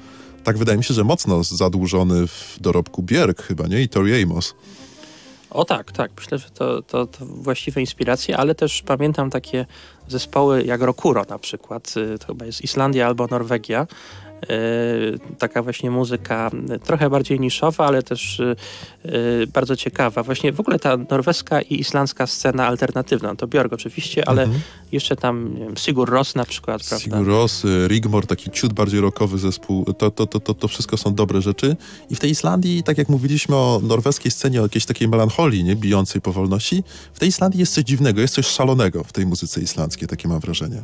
Tak 0.44 0.58
wydaje 0.58 0.78
mi 0.78 0.84
się, 0.84 0.94
że 0.94 1.04
mocno 1.04 1.44
zadłużony 1.44 2.26
w 2.26 2.56
dorobku 2.60 3.02
Björk 3.02 3.42
chyba, 3.42 3.66
nie? 3.66 3.82
I 3.82 3.88
Tori 3.88 4.22
Amos. 4.22 4.54
O 5.50 5.64
tak, 5.64 5.92
tak. 5.92 6.10
Myślę, 6.18 6.38
że 6.38 6.50
to, 6.50 6.82
to, 6.82 7.06
to 7.06 7.26
właściwe 7.26 7.80
inspiracje, 7.80 8.36
ale 8.36 8.54
też 8.54 8.82
pamiętam 8.82 9.30
takie 9.30 9.66
zespoły 10.08 10.64
jak 10.64 10.82
Rokuro 10.82 11.24
na 11.28 11.38
przykład. 11.38 11.94
y, 12.14 12.18
To 12.18 12.26
chyba 12.26 12.46
jest 12.46 12.60
Islandia 12.64 13.06
albo 13.06 13.26
Norwegia. 13.26 13.86
Y, 14.44 15.36
Taka 15.38 15.62
właśnie 15.62 15.90
muzyka 15.90 16.50
trochę 16.84 17.10
bardziej 17.10 17.40
niszowa, 17.40 17.86
ale 17.86 18.02
też 18.02 18.40
y, 18.40 18.56
y, 19.04 19.46
bardzo 19.46 19.76
ciekawa. 19.76 20.22
Właśnie 20.22 20.52
w 20.52 20.60
ogóle 20.60 20.78
ta 20.78 20.96
norweska 20.96 21.60
i 21.62 21.80
islandzka 21.80 22.26
scena 22.26 22.66
alternatywna. 22.66 23.36
To 23.36 23.46
Björk 23.46 23.72
oczywiście, 23.72 24.28
ale 24.28 24.42
Mhm. 24.42 24.60
jeszcze 24.92 25.16
tam 25.16 25.54
wiem, 25.58 25.76
Sigur 25.76 26.10
Ros 26.10 26.34
na 26.34 26.44
przykład, 26.44 26.82
prawda? 26.88 27.04
Sigur 27.04 27.26
Rós, 27.26 27.64
y, 27.64 27.88
Rigmor, 27.88 28.26
taki 28.26 28.50
ciut 28.50 28.72
bardziej 28.72 29.00
rockowy 29.00 29.38
zespół, 29.38 29.84
to, 29.84 30.10
to, 30.10 30.26
to, 30.26 30.40
to, 30.40 30.54
to 30.54 30.68
wszystko 30.68 30.96
są 30.96 31.14
dobre 31.14 31.42
rzeczy. 31.42 31.76
I 32.10 32.14
w 32.14 32.20
tej 32.20 32.30
Islandii, 32.30 32.82
tak 32.82 32.98
jak 32.98 33.08
mówiliśmy 33.08 33.56
o 33.56 33.80
norweskiej 33.82 34.30
scenie, 34.30 34.60
o 34.60 34.62
jakiejś 34.62 34.84
takiej 34.86 35.08
melancholii, 35.08 35.64
nie, 35.64 35.76
bijącej 35.76 36.20
powolności, 36.20 36.84
w 37.14 37.18
tej 37.18 37.28
Islandii 37.28 37.60
jest 37.60 37.74
coś 37.74 37.84
dziwnego, 37.84 38.20
jest 38.20 38.34
coś 38.34 38.46
szalonego 38.46 39.04
w 39.04 39.12
tej 39.12 39.26
muzyce 39.26 39.60
islandzkiej, 39.60 40.08
takie 40.08 40.28
mam 40.28 40.40
wrażenie. 40.40 40.82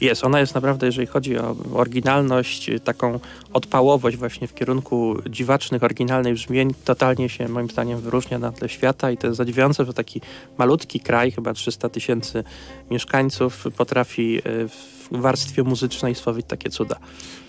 Jest, 0.00 0.24
ona 0.24 0.40
jest 0.40 0.54
naprawdę, 0.54 0.86
jeżeli 0.86 1.06
chodzi 1.06 1.38
o 1.38 1.56
oryginalność, 1.74 2.70
taką 2.84 3.20
odpałowość 3.52 4.16
właśnie 4.16 4.48
w 4.48 4.54
kierunku 4.54 5.16
dziwacznych, 5.30 5.82
oryginalnych 5.82 6.34
brzmień, 6.34 6.74
totalnie 6.84 7.28
się 7.28 7.48
moim 7.48 7.70
zdaniem 7.70 8.00
wyróżnia 8.00 8.38
na 8.38 8.52
tle 8.52 8.68
świata 8.68 9.10
i 9.10 9.16
to 9.16 9.26
jest 9.26 9.36
zadziwiające, 9.36 9.84
że 9.84 9.94
taki 9.94 10.20
malutki 10.58 11.00
kraj, 11.00 11.32
chyba 11.32 11.54
300 11.54 11.88
tysięcy 11.88 12.44
mieszkańców, 12.90 13.64
potrafi 13.76 14.38
y, 14.38 14.68
w 14.68 14.94
warstwie 15.10 15.62
muzycznej 15.62 16.14
stworzyć 16.14 16.46
takie 16.48 16.70
cuda. 16.70 16.96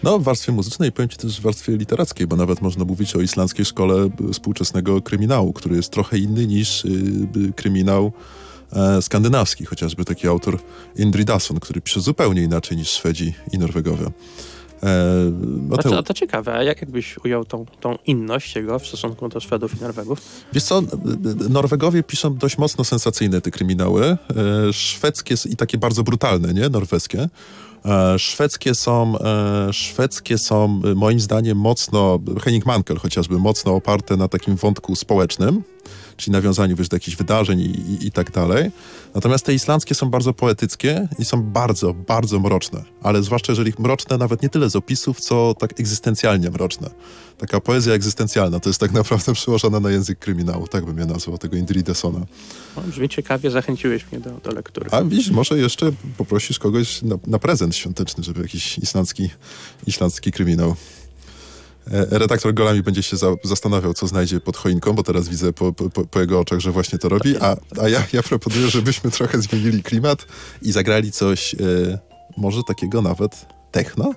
No, 0.04 0.20
w 0.20 0.24
warstwie 0.24 0.52
muzycznej, 0.52 0.92
powiem 0.92 1.10
ci 1.10 1.18
też 1.18 1.40
w 1.40 1.44
warstwie 1.44 1.78
literackiej, 1.78 2.28
bo 2.28 2.36
nawet 2.36 2.62
można 2.62 2.86
mówić 2.86 3.16
o 3.16 3.22
islandzkiej 3.22 3.66
szkole 3.66 4.10
y, 4.30 4.34
współczesnego 4.34 5.02
kryminału, 5.02 5.54
który 5.54 5.76
jest 5.76 5.92
trochę 5.92 6.18
inny 6.18 6.48
niż 6.48 6.86
y, 6.86 6.90
y, 7.38 7.54
kryminał 7.56 8.06
e, 8.06 8.45
skandynawski, 9.02 9.66
chociażby 9.66 10.06
taki 10.06 10.28
autor 10.28 10.60
Indridason, 10.96 11.60
który 11.60 11.82
pisze 11.82 12.02
zupełnie 12.02 12.42
inaczej 12.42 12.78
niż 12.78 12.90
Szwedzi 12.90 13.34
i 13.52 13.58
Norwegowie. 13.58 14.06
E, 14.84 15.32
Mateusz, 15.70 15.96
to, 15.96 16.04
to 16.04 16.14
ciekawe, 16.14 16.54
a 16.54 16.64
jak 16.64 16.82
jakbyś 16.82 17.18
ujął 17.26 17.46
tą, 17.46 17.66
tą 17.80 17.98
inność 18.06 18.56
jego 18.56 18.80
w 18.80 18.88
stosunku 18.88 19.30
do 19.30 19.40
Szwedów 19.40 19.78
i 19.80 19.84
Norwegów? 19.84 20.22
Wiesz 20.54 20.64
co, 20.64 20.82
Norwegowie 21.50 22.04
piszą 22.04 22.36
dość 22.36 22.58
mocno 22.58 22.84
sensacyjne 22.84 23.42
te 23.42 23.52
kryminały, 23.52 24.06
e, 24.06 24.18
szwedzkie 24.74 25.36
i 25.50 25.56
takie 25.56 25.78
bardzo 25.78 26.04
brutalne, 26.04 26.54
nie? 26.54 26.70
Norweskie. 26.70 27.30
E, 27.86 28.20
Szwedzkie 28.20 28.76
są, 28.76 29.20
e, 29.20 29.74
szwedzkie 29.74 30.38
są 30.38 30.82
e, 30.86 30.96
moim 30.96 31.20
zdaniem 31.20 31.58
mocno, 31.58 32.20
Henning 32.44 32.66
Mankell 32.66 32.98
chociażby, 32.98 33.38
mocno 33.38 33.76
oparte 33.76 34.18
na 34.18 34.28
takim 34.28 34.56
wątku 34.56 34.96
społecznym, 34.96 35.64
czyli 36.18 36.32
nawiązaniu 36.32 36.76
wiesz, 36.76 36.90
do 36.90 36.96
jakichś 36.96 37.18
wydarzeń 37.18 37.60
i, 37.60 37.64
i, 37.64 38.08
i 38.08 38.12
tak 38.12 38.32
dalej. 38.32 38.72
Natomiast 39.16 39.46
te 39.46 39.54
islandzkie 39.54 39.96
są 39.96 40.10
bardzo 40.10 40.34
poetyckie 40.34 41.08
i 41.20 41.26
są 41.26 41.44
bardzo, 41.44 41.94
bardzo 41.94 42.40
mroczne. 42.40 42.84
Ale 43.02 43.24
zwłaszcza 43.24 43.52
jeżeli 43.52 43.74
mroczne 43.80 44.18
nawet 44.18 44.44
nie 44.44 44.50
tyle 44.50 44.70
z 44.70 44.76
opisów, 44.76 45.20
co 45.20 45.56
tak 45.60 45.80
egzystencjalnie 45.80 46.50
mroczne. 46.50 46.90
Taka 47.38 47.60
poezja 47.60 47.94
egzystencjalna 47.94 48.60
to 48.60 48.70
jest 48.70 48.80
tak 48.80 48.92
naprawdę 48.92 49.34
przełożona 49.40 49.80
na 49.80 49.92
język 49.92 50.20
kryminału, 50.20 50.68
tak 50.68 50.86
bym 50.86 50.98
ja 50.98 51.06
nazwał 51.06 51.38
tego 51.38 51.58
Indridesona. 51.58 52.26
No, 52.76 52.82
brzmi 52.82 53.10
ciekawie, 53.10 53.52
zachęciłeś 53.52 54.12
mnie 54.12 54.22
do, 54.22 54.32
do 54.32 54.52
lektury. 54.52 54.90
A 54.92 55.04
widzisz, 55.04 55.32
może 55.32 55.58
jeszcze 55.58 55.92
poprosisz 56.18 56.60
kogoś 56.60 57.02
na, 57.02 57.16
na 57.28 57.40
prezent 57.40 57.76
świąteczny, 57.76 58.24
żeby 58.24 58.42
jakiś 58.42 58.78
islandzki, 58.78 59.30
islandzki 59.88 60.32
kryminał. 60.32 60.76
E, 61.92 62.20
Redaktor 62.20 62.54
Golami 62.54 62.82
będzie 62.84 63.04
się 63.04 63.18
za, 63.18 63.28
zastanawiał, 63.44 63.94
co 63.94 64.08
znajdzie 64.08 64.40
pod 64.40 64.58
choinką, 64.58 64.94
bo 64.94 65.04
teraz 65.04 65.30
widzę 65.30 65.54
po, 65.54 65.74
po, 65.74 65.90
po- 66.08 66.20
jego 66.20 66.40
oczach, 66.40 66.60
że 66.60 66.72
właśnie 66.72 67.00
to 67.00 67.10
robi. 67.10 67.38
A, 67.38 67.56
a 67.82 67.90
ja, 67.90 68.04
ja 68.14 68.24
proponuję, 68.24 68.68
żebyśmy 68.70 69.12
trochę 69.12 69.42
zmienili 69.42 69.84
klimat 69.84 70.26
i 70.62 70.72
zagrali 70.72 71.12
coś 71.12 71.54
e, 71.54 71.58
może 72.38 72.62
takiego 72.68 73.02
nawet 73.02 73.46
techno? 73.72 74.14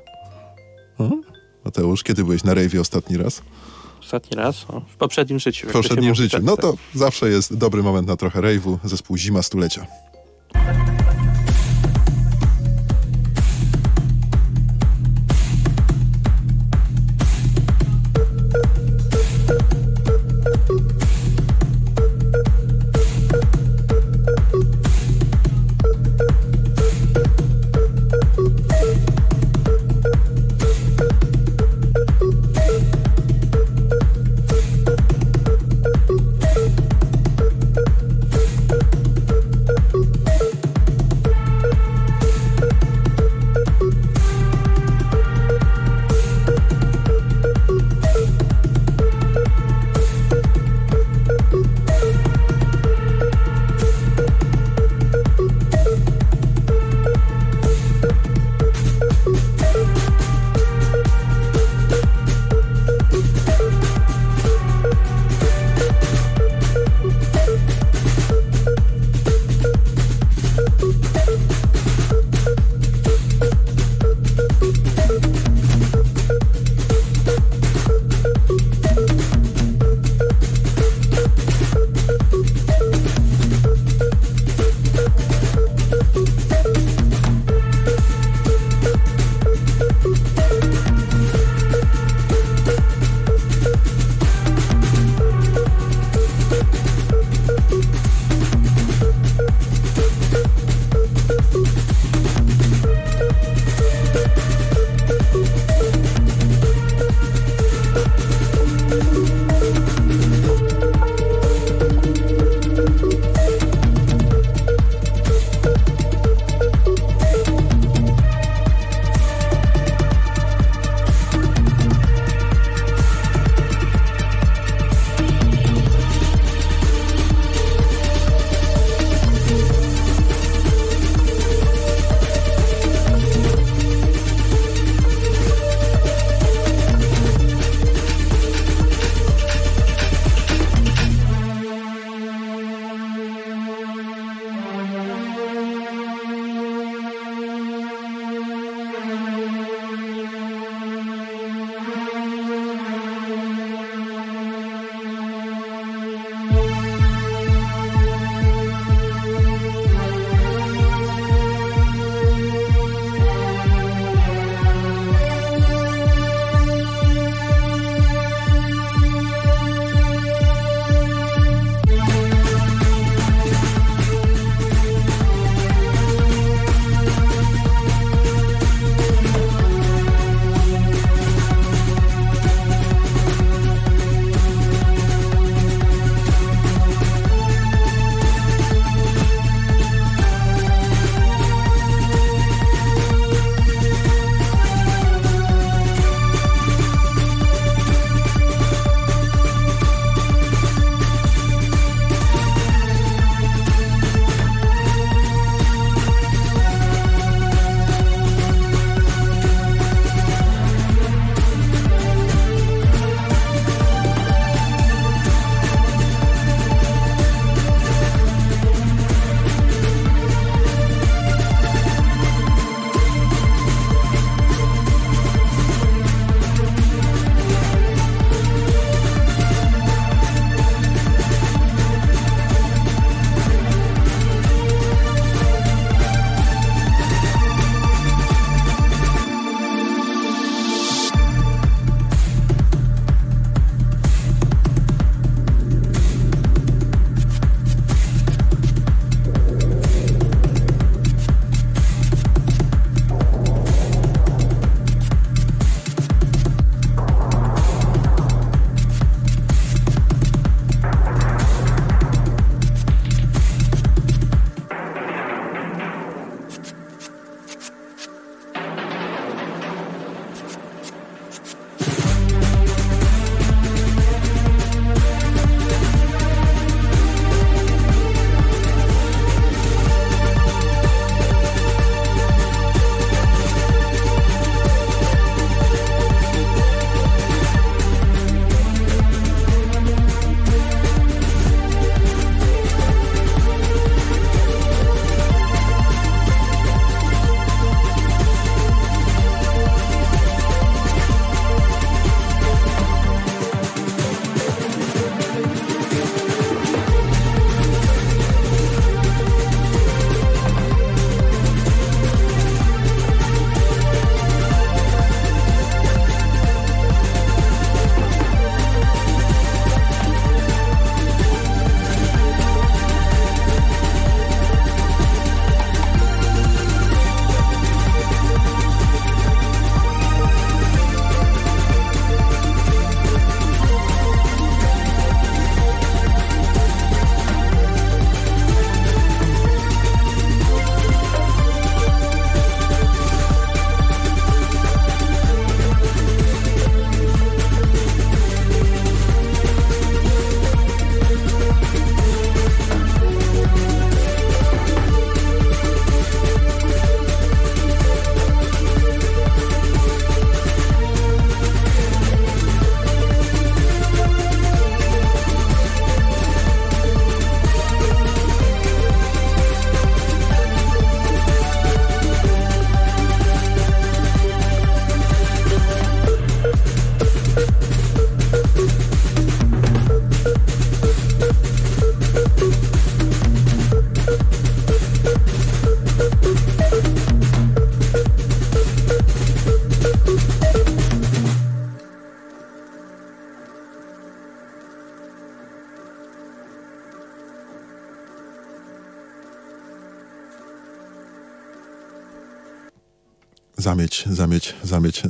Hmm? 0.98 1.22
Mateusz, 1.64 2.02
kiedy 2.02 2.24
byłeś 2.24 2.44
na 2.44 2.54
rejwie 2.54 2.80
ostatni 2.80 3.16
raz? 3.16 3.42
Ostatni 4.00 4.36
raz? 4.36 4.64
O, 4.68 4.80
w 4.80 4.96
poprzednim 4.96 5.38
życiu. 5.38 5.68
W 5.68 5.72
poprzednim 5.72 6.04
mówi, 6.08 6.16
życiu. 6.22 6.36
tak, 6.36 6.44
No 6.44 6.56
tak. 6.56 6.62
to 6.62 6.74
zawsze 6.94 7.28
jest 7.30 7.54
dobry 7.56 7.82
moment 7.82 8.08
na 8.08 8.16
trochę 8.16 8.40
rejwu. 8.40 8.78
Zespół 8.84 9.16
Zima 9.16 9.42
Stulecia. 9.42 9.86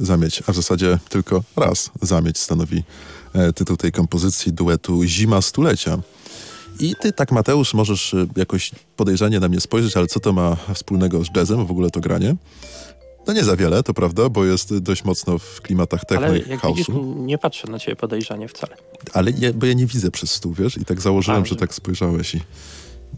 Zamieć, 0.09 0.43
a 0.47 0.53
w 0.53 0.57
zasadzie 0.57 0.99
tylko 1.09 1.43
raz 1.57 1.91
zamieć 2.03 2.39
stanowi 2.39 2.83
e, 3.35 3.53
tytuł 3.53 3.77
tej 3.77 3.93
kompozycji 3.93 4.53
duetu 4.53 5.05
Zima 5.05 5.43
Stulecia. 5.43 5.99
I 6.81 6.95
ty 7.01 7.13
tak, 7.13 7.33
Mateusz, 7.33 7.75
możesz 7.75 8.15
e, 8.15 8.27
jakoś 8.37 8.71
podejrzanie 8.97 9.41
na 9.41 9.49
mnie 9.49 9.61
spojrzeć, 9.61 9.97
ale 9.97 10.07
co 10.07 10.21
to 10.21 10.33
ma 10.33 10.57
wspólnego 10.75 11.25
z 11.25 11.29
jazzem, 11.37 11.67
w 11.67 11.71
ogóle 11.71 11.91
to 11.91 12.01
granie? 12.01 12.37
No 13.27 13.33
nie 13.35 13.45
za 13.45 13.57
wiele, 13.57 13.83
to 13.83 13.95
prawda, 13.95 14.29
bo 14.29 14.45
jest 14.45 14.79
dość 14.79 15.05
mocno 15.05 15.39
w 15.39 15.61
klimatach 15.61 16.05
techno 16.05 16.27
Ale 16.27 16.39
i 16.39 16.49
jak 16.51 16.67
widzisz, 16.67 16.89
house'u. 16.89 17.17
nie 17.17 17.39
patrzę 17.39 17.69
na 17.71 17.79
ciebie 17.79 17.97
podejrzanie 17.97 18.49
wcale. 18.49 18.77
Ale 19.13 19.31
ja, 19.39 19.53
bo 19.53 19.67
ja 19.67 19.73
nie 19.73 19.87
widzę 19.87 20.11
przez 20.11 20.31
stół, 20.31 20.55
wiesz? 20.55 20.77
I 20.77 20.85
tak 20.85 21.01
założyłem, 21.01 21.43
A, 21.43 21.45
że 21.45 21.51
że- 21.51 21.57
tak 21.57 21.75
spojrzałeś 21.75 22.35
i... 22.35 22.41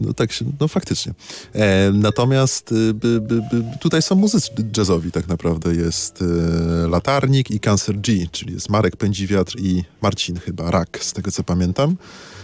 No 0.01 0.13
tak 0.13 0.31
się, 0.31 0.45
no 0.59 0.67
faktycznie. 0.67 1.13
E, 1.53 1.91
natomiast 1.91 2.71
y, 2.71 2.93
by, 2.93 3.21
by, 3.21 3.41
by, 3.41 3.77
tutaj 3.79 4.01
są 4.01 4.15
muzycy 4.15 4.51
jazzowi 4.77 5.11
tak 5.11 5.27
naprawdę. 5.27 5.75
Jest 5.75 6.21
e, 6.21 6.87
Latarnik 6.87 7.51
i 7.51 7.59
Cancer 7.59 7.99
G, 7.99 8.27
czyli 8.31 8.53
jest 8.53 8.69
Marek 8.69 8.97
Pędziwiatr 8.97 9.59
i 9.59 9.83
Marcin 10.01 10.39
chyba, 10.39 10.71
Rak, 10.71 10.99
z 11.01 11.13
tego 11.13 11.31
co 11.31 11.43
pamiętam. 11.43 11.97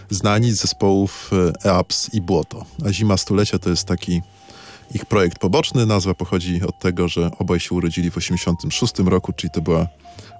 Znani 0.09 0.51
z 0.51 0.61
zespołów 0.61 1.31
e, 1.63 1.69
EAPS 1.69 2.13
i 2.13 2.21
Błoto. 2.21 2.65
A 2.85 2.93
Zima 2.93 3.17
Stulecia 3.17 3.59
to 3.59 3.69
jest 3.69 3.85
taki 3.85 4.21
ich 4.95 5.05
projekt 5.05 5.39
poboczny. 5.39 5.85
Nazwa 5.85 6.13
pochodzi 6.13 6.61
od 6.61 6.79
tego, 6.79 7.07
że 7.07 7.31
obaj 7.39 7.59
się 7.59 7.75
urodzili 7.75 8.11
w 8.11 8.17
86 8.17 8.93
roku, 8.99 9.33
czyli 9.33 9.51
to 9.51 9.61
była 9.61 9.87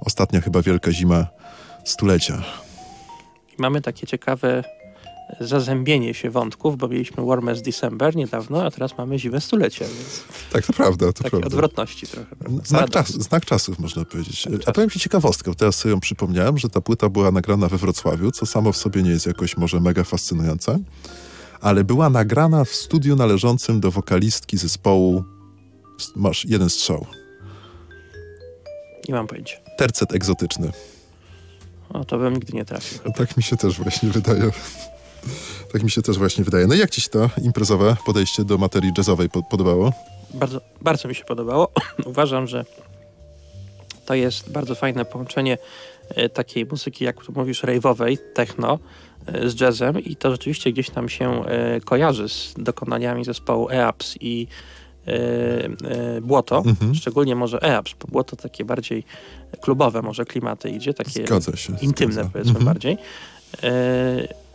ostatnia 0.01 0.41
chyba 0.41 0.61
wielka 0.61 0.91
zima 0.91 1.27
stulecia. 1.85 2.43
Mamy 3.57 3.81
takie 3.81 4.07
ciekawe 4.07 4.63
zazębienie 5.39 6.13
się 6.13 6.29
wątków, 6.29 6.77
bo 6.77 6.87
mieliśmy 6.87 7.25
Warmest 7.25 7.63
December 7.65 8.15
niedawno, 8.15 8.63
a 8.65 8.71
teraz 8.71 8.97
mamy 8.97 9.19
zimę 9.19 9.41
stulecia, 9.41 9.85
więc 9.85 10.23
Tak, 10.51 10.65
to 10.65 10.73
prawda, 10.73 11.05
to 11.05 11.13
takie 11.13 11.29
prawda. 11.29 11.47
odwrotności 11.47 12.07
trochę. 12.07 12.35
Prawda? 12.35 12.61
Znak, 12.65 12.89
czas, 12.89 13.11
znak 13.11 13.45
czasów, 13.45 13.79
można 13.79 14.05
powiedzieć. 14.05 14.47
A 14.47 14.49
czasów. 14.57 14.73
powiem 14.75 14.89
ci 14.89 14.99
ciekawostkę, 14.99 15.51
bo 15.51 15.55
teraz 15.55 15.75
sobie 15.75 15.91
ją 15.93 15.99
przypomniałem, 15.99 16.57
że 16.57 16.69
ta 16.69 16.81
płyta 16.81 17.09
była 17.09 17.31
nagrana 17.31 17.67
we 17.67 17.77
Wrocławiu, 17.77 18.31
co 18.31 18.45
samo 18.45 18.71
w 18.71 18.77
sobie 18.77 19.03
nie 19.03 19.09
jest 19.11 19.25
jakoś 19.25 19.57
może 19.57 19.79
mega 19.79 20.03
fascynujące, 20.03 20.79
ale 21.61 21.83
była 21.83 22.09
nagrana 22.09 22.65
w 22.65 22.69
studiu 22.69 23.15
należącym 23.15 23.79
do 23.79 23.91
wokalistki 23.91 24.57
zespołu 24.57 25.23
Masz 26.15 26.45
jeden 26.45 26.69
strzał. 26.69 27.05
Nie 29.09 29.15
mam 29.15 29.27
pojęcia. 29.27 29.57
Tercet 29.77 30.13
egzotyczny. 30.15 30.71
O, 31.89 32.05
to 32.05 32.17
bym 32.17 32.33
nigdy 32.33 32.53
nie 32.53 32.65
trafił. 32.65 32.99
Tak 33.15 33.37
mi 33.37 33.43
się 33.43 33.57
też 33.57 33.77
właśnie 33.77 34.09
wydaje. 34.09 34.51
Tak 35.71 35.83
mi 35.83 35.91
się 35.91 36.01
też 36.01 36.17
właśnie 36.17 36.43
wydaje. 36.43 36.67
No 36.67 36.73
i 36.75 36.77
jak 36.79 36.89
ci 36.89 37.01
się 37.01 37.09
to 37.09 37.29
imprezowe 37.43 37.95
podejście 38.05 38.43
do 38.43 38.57
materii 38.57 38.91
jazzowej 38.97 39.29
po- 39.29 39.43
podobało? 39.43 39.91
Bardzo, 40.33 40.61
bardzo 40.81 41.07
mi 41.07 41.15
się 41.15 41.23
podobało. 41.23 41.71
Uważam, 42.05 42.47
że 42.47 42.65
to 44.05 44.13
jest 44.13 44.51
bardzo 44.51 44.75
fajne 44.75 45.05
połączenie 45.05 45.57
e, 46.09 46.29
takiej 46.29 46.65
muzyki, 46.65 47.05
jak 47.05 47.25
tu 47.25 47.31
mówisz, 47.35 47.63
rave'owej, 47.63 48.17
techno, 48.33 48.79
e, 49.25 49.49
z 49.49 49.59
jazzem 49.61 49.99
i 49.99 50.15
to 50.15 50.31
rzeczywiście 50.31 50.71
gdzieś 50.71 50.89
tam 50.89 51.09
się 51.09 51.45
e, 51.45 51.79
kojarzy 51.81 52.29
z 52.29 52.53
dokonaniami 52.57 53.25
zespołu 53.25 53.69
EAPS 53.69 54.15
i 54.21 54.47
Błoto, 56.21 56.63
Mhm. 56.65 56.95
szczególnie 56.95 57.35
może 57.35 57.61
EAPS, 57.63 57.93
bo 57.99 58.07
Błoto 58.07 58.35
takie 58.35 58.65
bardziej 58.65 59.03
klubowe 59.61 60.01
może 60.01 60.25
klimaty 60.25 60.69
idzie, 60.69 60.93
takie 60.93 61.25
intymne 61.81 62.13
zgadza. 62.13 62.29
powiedzmy 62.33 62.49
Mhm. 62.59 62.65
bardziej. 62.65 62.97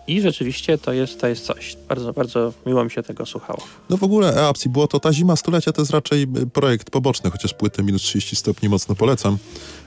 E, 0.09 0.13
I 0.13 0.21
rzeczywiście 0.21 0.79
to 0.79 0.93
jest, 0.93 1.21
to 1.21 1.29
jest 1.29 1.45
coś. 1.45 1.77
Bardzo, 1.89 2.13
bardzo 2.13 2.53
miło 2.67 2.85
mi 2.85 2.91
się 2.91 3.03
tego 3.03 3.27
słuchało. 3.27 3.61
No 3.91 3.97
w 3.97 4.03
ogóle 4.03 4.37
EAPS 4.37 4.67
i 4.67 4.69
było 4.69 4.89
to 4.89 5.01
ta 5.01 5.13
zima 5.13 5.37
stulecia 5.37 5.73
to 5.73 5.83
jest 5.83 5.93
raczej 5.93 6.23
y, 6.23 6.47
projekt 6.47 6.91
poboczny, 6.91 7.31
chociaż 7.31 7.55
płytę 7.55 7.83
minus 7.83 8.03
30 8.03 8.37
stopni 8.37 8.69
mocno 8.69 8.95
polecam. 8.95 9.39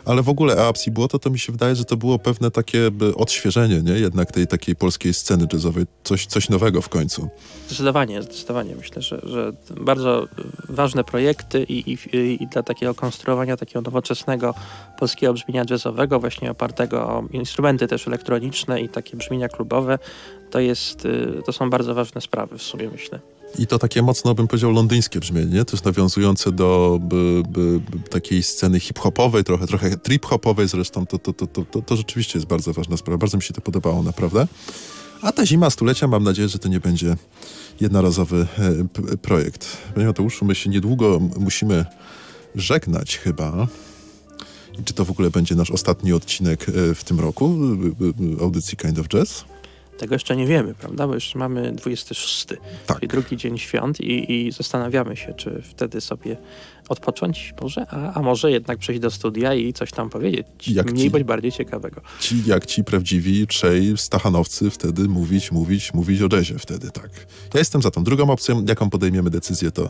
Ale 0.05 0.23
w 0.23 0.29
ogóle 0.29 0.57
EAPS 0.57 0.87
i 0.87 0.91
Błoto 0.91 1.19
to 1.19 1.29
mi 1.29 1.39
się 1.39 1.51
wydaje, 1.51 1.75
że 1.75 1.85
to 1.85 1.97
było 1.97 2.19
pewne 2.19 2.51
takie 2.51 2.91
odświeżenie, 3.15 3.81
nie? 3.81 3.91
Jednak 3.91 4.31
tej 4.31 4.47
takiej 4.47 4.75
polskiej 4.75 5.13
sceny 5.13 5.47
jazzowej. 5.53 5.85
Coś, 6.03 6.25
coś 6.25 6.49
nowego 6.49 6.81
w 6.81 6.89
końcu. 6.89 7.29
Zdecydowanie, 7.67 8.21
zdecydowanie. 8.21 8.75
Myślę, 8.75 9.01
że, 9.01 9.21
że 9.23 9.51
bardzo 9.81 10.27
ważne 10.69 11.03
projekty 11.03 11.63
i, 11.63 11.91
i, 11.91 11.97
i 12.43 12.47
dla 12.47 12.63
takiego 12.63 12.93
konstruowania 12.93 13.57
takiego 13.57 13.81
nowoczesnego 13.81 14.53
polskiego 14.99 15.33
brzmienia 15.33 15.65
jazzowego, 15.69 16.19
właśnie 16.19 16.51
opartego 16.51 17.01
o 17.01 17.23
instrumenty 17.31 17.87
też 17.87 18.07
elektroniczne 18.07 18.81
i 18.81 18.89
takie 18.89 19.17
brzmienia 19.17 19.49
klubowe, 19.49 19.99
to, 20.51 20.59
jest, 20.59 21.05
y, 21.05 21.41
to 21.45 21.53
są 21.53 21.69
bardzo 21.69 21.93
ważne 21.93 22.21
sprawy 22.21 22.57
w 22.57 22.63
sumie, 22.63 22.89
myślę. 22.89 23.19
I 23.59 23.67
to 23.67 23.79
takie 23.79 24.01
mocno, 24.01 24.35
bym 24.35 24.47
powiedział, 24.47 24.71
londyńskie 24.71 25.19
brzmienie, 25.19 25.53
nie? 25.53 25.65
Też 25.65 25.83
nawiązujące 25.83 26.51
do 26.51 26.99
by, 27.01 27.43
by, 27.49 27.79
takiej 28.09 28.43
sceny 28.43 28.79
hip-hopowej, 28.79 29.43
trochę, 29.43 29.67
trochę 29.67 29.97
trip-hopowej 29.97 30.67
zresztą. 30.67 31.05
To, 31.05 31.19
to, 31.19 31.33
to, 31.33 31.47
to, 31.47 31.81
to, 31.81 31.95
rzeczywiście 31.95 32.39
jest 32.39 32.47
bardzo 32.47 32.73
ważna 32.73 32.97
sprawa. 32.97 33.17
Bardzo 33.17 33.37
mi 33.37 33.43
się 33.43 33.53
to 33.53 33.61
podobało, 33.61 34.03
naprawdę. 34.03 34.47
A 35.21 35.31
ta 35.31 35.45
zima 35.45 35.69
stulecia, 35.69 36.07
mam 36.07 36.23
nadzieję, 36.23 36.49
że 36.49 36.59
to 36.59 36.69
nie 36.69 36.79
będzie 36.79 37.15
jednorazowy 37.81 38.47
e, 39.13 39.17
projekt. 39.17 39.77
Panie 39.93 40.07
Mateuszu, 40.07 40.45
my 40.45 40.55
się 40.55 40.69
niedługo 40.69 41.19
musimy 41.39 41.85
żegnać 42.55 43.17
chyba. 43.17 43.67
Czy 44.85 44.93
to 44.93 45.05
w 45.05 45.11
ogóle 45.11 45.29
będzie 45.29 45.55
nasz 45.55 45.71
ostatni 45.71 46.13
odcinek 46.13 46.69
e, 46.69 46.95
w 46.95 47.03
tym 47.03 47.19
roku 47.19 47.57
e, 48.35 48.39
e, 48.39 48.43
audycji 48.43 48.77
Kind 48.77 48.99
of 48.99 49.07
Jazz? 49.07 49.45
Tego 49.97 50.15
jeszcze 50.15 50.35
nie 50.35 50.47
wiemy, 50.47 50.73
prawda? 50.73 51.07
Bo 51.07 51.13
jeszcze 51.13 51.39
mamy 51.39 51.71
26, 51.71 52.45
Tak. 52.87 52.97
czyli 52.99 53.07
drugi 53.07 53.37
dzień 53.37 53.57
świąt 53.57 54.01
i, 54.01 54.31
i 54.47 54.51
zastanawiamy 54.51 55.15
się, 55.17 55.33
czy 55.33 55.61
wtedy 55.69 56.01
sobie 56.01 56.37
odpocząć 56.89 57.53
może, 57.61 57.85
a, 57.89 58.13
a 58.13 58.21
może 58.21 58.51
jednak 58.51 58.77
przejść 58.77 59.01
do 59.01 59.11
studia 59.11 59.53
i 59.53 59.73
coś 59.73 59.91
tam 59.91 60.09
powiedzieć. 60.09 60.45
Jak 60.67 60.91
Mniej 60.91 61.05
ci- 61.05 61.11
bądź 61.11 61.23
bardziej 61.23 61.51
ciekawego. 61.51 62.01
Ci, 62.19 62.35
jak 62.45 62.65
ci 62.65 62.83
prawdziwi 62.83 63.47
trzej 63.47 63.97
stachanowcy 63.97 64.69
wtedy 64.69 65.07
mówić, 65.07 65.51
mówić, 65.51 65.93
mówić 65.93 66.21
o 66.21 66.27
jazzie 66.35 66.59
wtedy, 66.59 66.91
tak. 66.91 67.09
Ja 67.53 67.59
jestem 67.59 67.81
za 67.81 67.91
tą 67.91 68.03
drugą 68.03 68.29
opcją. 68.29 68.65
Jaką 68.69 68.89
podejmiemy 68.89 69.29
decyzję, 69.29 69.71
to 69.71 69.89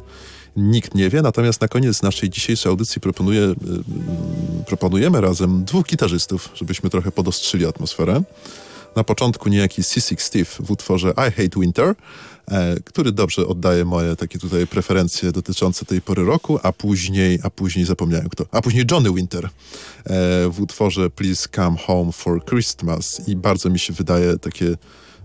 nikt 0.55 0.95
nie 0.95 1.09
wie. 1.09 1.21
Natomiast 1.21 1.61
na 1.61 1.67
koniec 1.67 2.01
naszej 2.01 2.29
dzisiejszej 2.29 2.69
audycji 2.69 3.01
proponuję, 3.01 3.41
y, 3.41 3.51
y, 4.61 4.65
proponujemy 4.67 5.21
razem 5.21 5.65
dwóch 5.65 5.85
gitarzystów, 5.85 6.49
żebyśmy 6.55 6.89
trochę 6.89 7.11
podostrzyli 7.11 7.65
atmosferę. 7.65 8.21
Na 8.95 9.03
początku 9.03 9.49
niejaki 9.49 9.83
Sissy 9.83 10.15
Steve 10.17 10.45
w 10.45 10.71
utworze 10.71 11.09
I 11.09 11.31
Hate 11.31 11.59
Winter, 11.59 11.95
e, 12.51 12.79
który 12.79 13.11
dobrze 13.11 13.47
oddaje 13.47 13.85
moje 13.85 14.15
takie 14.15 14.39
tutaj 14.39 14.67
preferencje 14.67 15.31
dotyczące 15.31 15.85
tej 15.85 16.01
pory 16.01 16.25
roku, 16.25 16.59
a 16.63 16.71
później, 16.71 17.39
a 17.43 17.49
później 17.49 17.85
zapomniałem 17.85 18.29
kto, 18.29 18.45
a 18.51 18.61
później 18.61 18.85
Johnny 18.91 19.13
Winter 19.13 19.45
e, 19.45 19.49
w 20.49 20.61
utworze 20.61 21.09
Please 21.09 21.49
Come 21.55 21.77
Home 21.77 22.11
for 22.11 22.45
Christmas 22.45 23.27
i 23.27 23.35
bardzo 23.35 23.69
mi 23.69 23.79
się 23.79 23.93
wydaje 23.93 24.37
takie, 24.37 24.77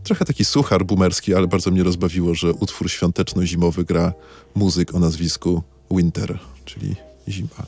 trochę 0.04 0.24
taki 0.24 0.44
suchar 0.44 0.84
boomerski, 0.84 1.34
ale 1.34 1.46
bardzo 1.46 1.70
mnie 1.70 1.82
rozbawiło, 1.82 2.34
że 2.34 2.52
utwór 2.52 2.90
świąteczno-zimowy 2.90 3.84
gra 3.84 4.12
muzyk 4.54 4.94
o 4.94 4.98
nazwisku 4.98 5.62
Winter, 5.90 6.38
czyli 6.64 6.96
zima. 7.28 7.66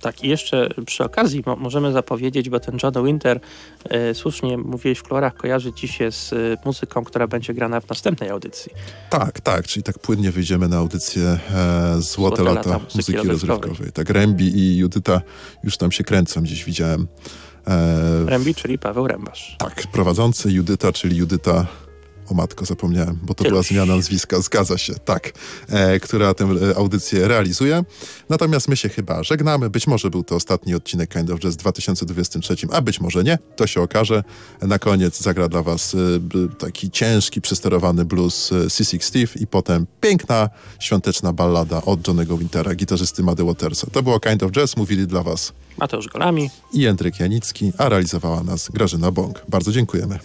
Tak, 0.00 0.24
i 0.24 0.28
jeszcze 0.28 0.68
przy 0.86 1.04
okazji 1.04 1.42
mo- 1.46 1.56
możemy 1.56 1.92
zapowiedzieć, 1.92 2.48
bo 2.50 2.60
ten 2.60 2.78
John 2.82 3.06
Winter, 3.06 3.40
e, 3.84 4.14
słusznie 4.14 4.58
mówiłeś 4.58 4.98
w 4.98 5.02
kolorach, 5.02 5.34
kojarzy 5.34 5.72
ci 5.72 5.88
się 5.88 6.12
z 6.12 6.32
e, 6.32 6.36
muzyką, 6.64 7.04
która 7.04 7.26
będzie 7.26 7.54
grana 7.54 7.80
w 7.80 7.88
następnej 7.88 8.30
audycji. 8.30 8.72
Tak, 9.10 9.40
tak, 9.40 9.66
czyli 9.66 9.82
tak 9.82 9.98
płynnie 9.98 10.30
wyjdziemy 10.30 10.68
na 10.68 10.76
audycję 10.76 11.22
e, 11.22 11.38
Złote, 11.98 12.36
Złote 12.36 12.42
lata, 12.42 12.70
lata 12.70 12.72
muzyki, 12.84 12.96
muzyki 12.98 13.16
rozrywkowej. 13.28 13.68
rozrywkowej. 13.68 13.92
Tak, 13.92 14.10
Rembi 14.10 14.58
i 14.58 14.76
Judyta 14.76 15.20
już 15.64 15.76
tam 15.76 15.92
się 15.92 16.04
kręcą, 16.04 16.42
gdzieś 16.42 16.64
widziałem. 16.64 17.06
E, 17.66 18.24
Rembi, 18.26 18.54
czyli 18.54 18.78
Paweł 18.78 19.06
Rębasz. 19.06 19.56
tak, 19.58 19.82
prowadzący 19.92 20.52
Judyta, 20.52 20.92
czyli 20.92 21.16
Judyta, 21.16 21.66
o 22.30 22.34
matko 22.34 22.64
zapomniałem, 22.64 23.18
bo 23.22 23.34
to 23.34 23.44
Tyluś. 23.44 23.50
była 23.50 23.62
zmiana 23.62 23.96
nazwiska, 23.96 24.40
zgadza 24.40 24.78
się, 24.78 24.94
tak, 24.94 25.32
e, 25.68 26.00
która 26.00 26.34
tę 26.34 26.44
e, 26.44 26.76
audycję 26.76 27.28
realizuje. 27.28 27.84
Natomiast 28.28 28.68
my 28.68 28.76
się 28.76 28.88
chyba 28.88 29.22
żegnamy, 29.22 29.70
być 29.70 29.86
może 29.86 30.10
był 30.10 30.24
to 30.24 30.34
ostatni 30.36 30.74
odcinek 30.74 31.12
Kind 31.12 31.30
of 31.30 31.40
Jazz 31.40 31.54
w 31.54 31.56
2023, 31.56 32.56
a 32.72 32.80
być 32.80 33.00
może 33.00 33.24
nie, 33.24 33.38
to 33.56 33.66
się 33.66 33.80
okaże. 33.82 34.24
Na 34.62 34.78
koniec 34.78 35.20
zagra 35.20 35.48
dla 35.48 35.62
was 35.62 35.94
e, 35.94 35.98
taki 36.58 36.90
ciężki, 36.90 37.40
przesterowany 37.40 38.04
blues 38.04 38.52
e, 38.52 38.70
Sissy 38.70 38.98
Steve 39.00 39.32
i 39.40 39.46
potem 39.46 39.86
piękna, 40.00 40.50
świąteczna 40.80 41.32
ballada 41.32 41.82
od 41.82 42.08
Johnego 42.08 42.38
Wintera, 42.38 42.74
gitarzysty 42.74 43.22
Mady 43.22 43.44
Watersa. 43.44 43.86
To 43.92 44.02
było 44.02 44.20
Kind 44.20 44.42
of 44.42 44.52
Jazz, 44.52 44.76
mówili 44.76 45.06
dla 45.06 45.22
was 45.22 45.52
Mateusz 45.78 46.08
Golami. 46.08 46.50
i 46.72 46.80
Jędryk 46.80 47.20
Janicki, 47.20 47.72
a 47.78 47.88
realizowała 47.88 48.42
nas 48.42 48.68
Grażyna 48.68 49.10
Bąk. 49.10 49.42
Bardzo 49.48 49.72
dziękujemy. 49.72 50.18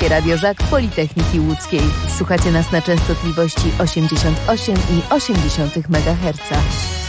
Polskie 0.00 0.16
Radio 0.16 0.36
Żak 0.36 0.62
Politechniki 0.70 1.40
Łódzkiej. 1.40 1.80
Słuchacie 2.18 2.52
nas 2.52 2.72
na 2.72 2.82
częstotliwości 2.82 3.72
88 3.78 4.74
i 4.74 5.14
80 5.14 5.76
MHz. 5.76 6.99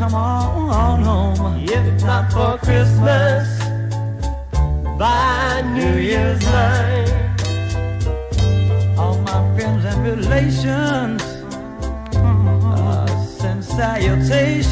come 0.00 0.14
on, 0.14 1.02
home. 1.02 1.62
If 1.68 2.02
not 2.02 2.32
for 2.32 2.56
Christmas, 2.64 3.46
by 4.98 5.60
New 5.74 5.98
Year's 5.98 6.40
night. 6.40 7.10
All 8.96 9.18
my 9.18 9.40
friends 9.54 9.84
and 9.84 10.00
relations, 10.02 11.22
uh, 12.16 13.06
send 13.24 13.62
salutations. 13.62 14.69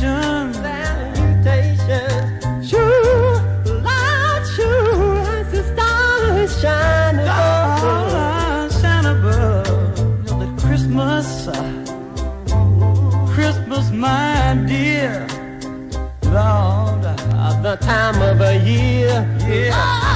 the 17.69 17.77
time 17.85 18.23
of 18.23 18.39
the 18.39 18.57
year. 18.57 19.27
Yeah. 19.47 20.08